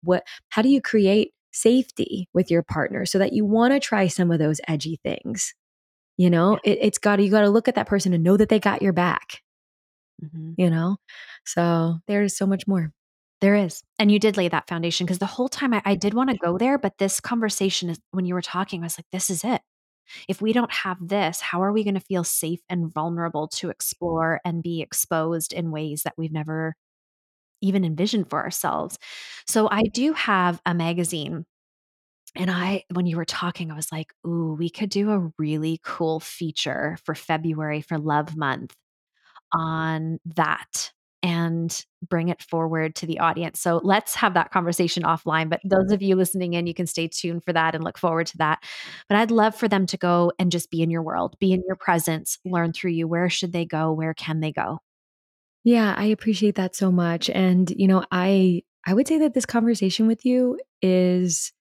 [0.01, 0.23] what?
[0.49, 4.31] How do you create safety with your partner so that you want to try some
[4.31, 5.53] of those edgy things.
[6.17, 8.37] You know, it, has got to, you got to look at that person and know
[8.37, 9.41] that they got your back.
[10.23, 10.53] Mm-hmm.
[10.57, 10.97] You know,
[11.45, 12.91] so there's so much more.
[13.39, 13.83] There is.
[13.99, 16.37] And you did lay that foundation because the whole time I, I did want to
[16.37, 19.43] go there, but this conversation is when you were talking, I was like, this is
[19.43, 19.61] it.
[20.27, 23.69] If we don't have this, how are we going to feel safe and vulnerable to
[23.69, 26.75] explore and be exposed in ways that we've never
[27.61, 28.97] even envision for ourselves.
[29.47, 31.45] So I do have a magazine.
[32.35, 35.79] And I, when you were talking, I was like, ooh, we could do a really
[35.83, 38.75] cool feature for February for Love Month
[39.53, 40.91] on that.
[41.23, 43.59] and bring it forward to the audience.
[43.59, 45.49] So let's have that conversation offline.
[45.49, 48.27] But those of you listening in, you can stay tuned for that and look forward
[48.27, 48.63] to that.
[49.09, 51.63] But I'd love for them to go and just be in your world, be in
[51.67, 53.07] your presence, learn through you.
[53.07, 53.91] Where should they go?
[53.93, 54.79] Where can they go?
[55.67, 57.29] Yeah, I appreciate that so much.
[57.29, 61.51] And, you know, I I would say that this conversation with you is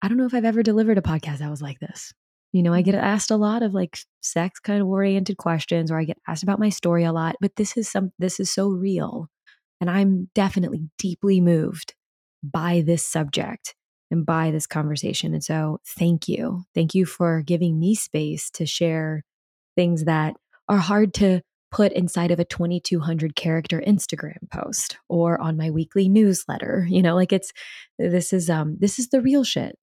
[0.00, 2.14] I don't know if I've ever delivered a podcast that was like this.
[2.52, 3.04] You know, I get mm-hmm.
[3.04, 6.58] asked a lot of like sex kind of oriented questions or I get asked about
[6.58, 9.28] my story a lot, but this is some this is so real.
[9.78, 11.94] And I'm definitely deeply moved
[12.42, 13.74] by this subject
[14.10, 15.34] and by this conversation.
[15.34, 16.64] And so, thank you.
[16.74, 19.22] Thank you for giving me space to share
[19.76, 20.34] things that
[20.66, 21.42] are hard to
[21.74, 26.86] put inside of a 2200 character Instagram post or on my weekly newsletter.
[26.88, 27.52] You know, like it's
[27.98, 29.76] this is um this is the real shit.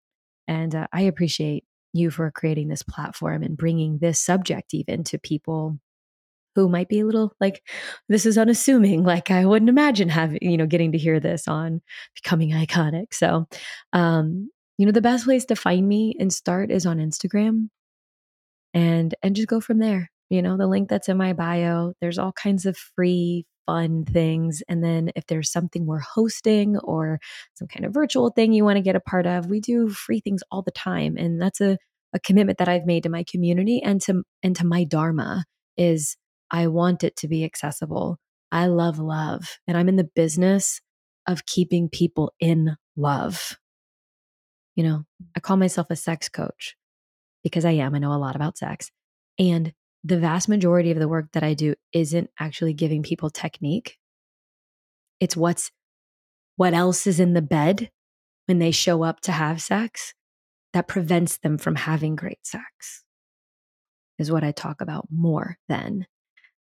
[0.46, 5.18] And uh, I appreciate you for creating this platform and bringing this subject even to
[5.18, 5.80] people
[6.54, 7.62] who might be a little like
[8.08, 11.80] this is unassuming like i wouldn't imagine having you know getting to hear this on
[12.14, 13.46] becoming iconic so
[13.92, 17.68] um you know the best place to find me and start is on instagram
[18.74, 22.18] and and just go from there you know the link that's in my bio there's
[22.18, 27.20] all kinds of free fun things and then if there's something we're hosting or
[27.54, 30.20] some kind of virtual thing you want to get a part of we do free
[30.20, 31.76] things all the time and that's a,
[32.14, 35.44] a commitment that i've made to my community and to and to my dharma
[35.76, 36.16] is
[36.50, 38.18] I want it to be accessible.
[38.52, 40.80] I love love, and I'm in the business
[41.26, 43.56] of keeping people in love.
[44.74, 45.04] You know,
[45.36, 46.74] I call myself a sex coach
[47.44, 47.94] because I am.
[47.94, 48.90] I know a lot about sex.
[49.38, 49.72] And
[50.04, 53.98] the vast majority of the work that I do isn't actually giving people technique.
[55.20, 55.70] It's what's
[56.56, 57.90] what else is in the bed
[58.46, 60.14] when they show up to have sex
[60.72, 63.04] that prevents them from having great sex.
[64.18, 66.06] Is what I talk about more than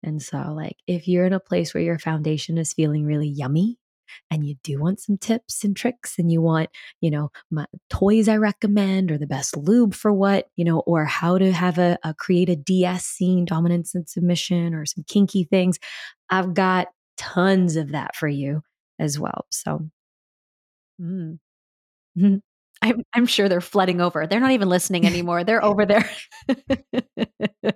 [0.02, 3.78] and so, like, if you're in a place where your foundation is feeling really yummy
[4.30, 8.28] and you do want some tips and tricks and you want, you know, my toys
[8.28, 11.98] I recommend or the best lube for what, you know, or how to have a,
[12.04, 15.78] a create a DS scene, dominance and submission, or some kinky things,
[16.30, 18.62] I've got tons of that for you
[18.98, 19.46] as well.
[19.50, 19.88] So,
[21.00, 21.38] mm.
[22.82, 24.26] I'm, I'm sure they're flooding over.
[24.26, 25.44] They're not even listening anymore.
[25.44, 26.10] They're over there.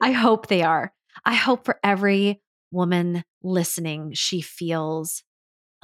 [0.00, 0.92] I hope they are.
[1.24, 5.22] I hope for every woman listening, she feels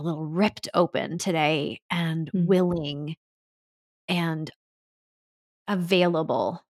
[0.00, 2.46] a little ripped open today and mm.
[2.46, 3.16] willing
[4.08, 4.50] and
[5.68, 6.64] available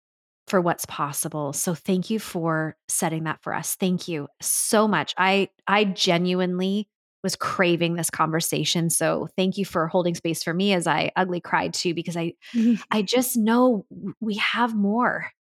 [0.48, 1.54] for what's possible.
[1.54, 3.76] So thank you for setting that for us.
[3.76, 5.14] Thank you so much.
[5.18, 6.90] I I genuinely
[7.24, 8.90] was craving this conversation.
[8.90, 12.34] So thank you for holding space for me as I ugly cried too because I
[12.92, 13.86] I just know
[14.20, 15.32] we have more.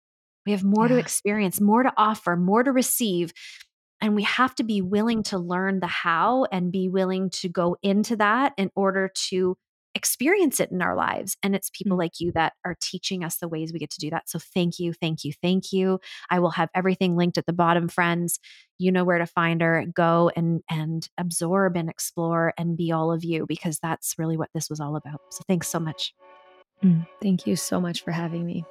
[0.44, 0.94] We have more yeah.
[0.94, 3.32] to experience, more to offer, more to receive.
[4.00, 7.76] And we have to be willing to learn the how and be willing to go
[7.82, 9.56] into that in order to
[9.94, 11.36] experience it in our lives.
[11.42, 12.00] And it's people mm-hmm.
[12.00, 14.28] like you that are teaching us the ways we get to do that.
[14.28, 15.98] So thank you, thank you, thank you.
[16.30, 18.38] I will have everything linked at the bottom, friends.
[18.78, 19.84] You know where to find her.
[19.92, 24.50] Go and and absorb and explore and be all of you because that's really what
[24.54, 25.20] this was all about.
[25.30, 26.14] So thanks so much.
[26.84, 28.64] Mm, thank you so much for having me.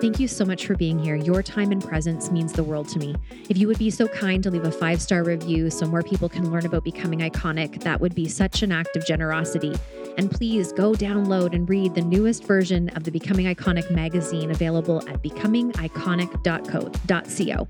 [0.00, 1.14] Thank you so much for being here.
[1.14, 3.14] Your time and presence means the world to me.
[3.50, 6.26] If you would be so kind to leave a five star review so more people
[6.26, 9.76] can learn about becoming iconic, that would be such an act of generosity.
[10.16, 15.06] And please go download and read the newest version of the Becoming Iconic magazine available
[15.06, 17.68] at becomingiconic.co.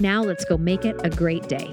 [0.00, 1.72] Now let's go make it a great day.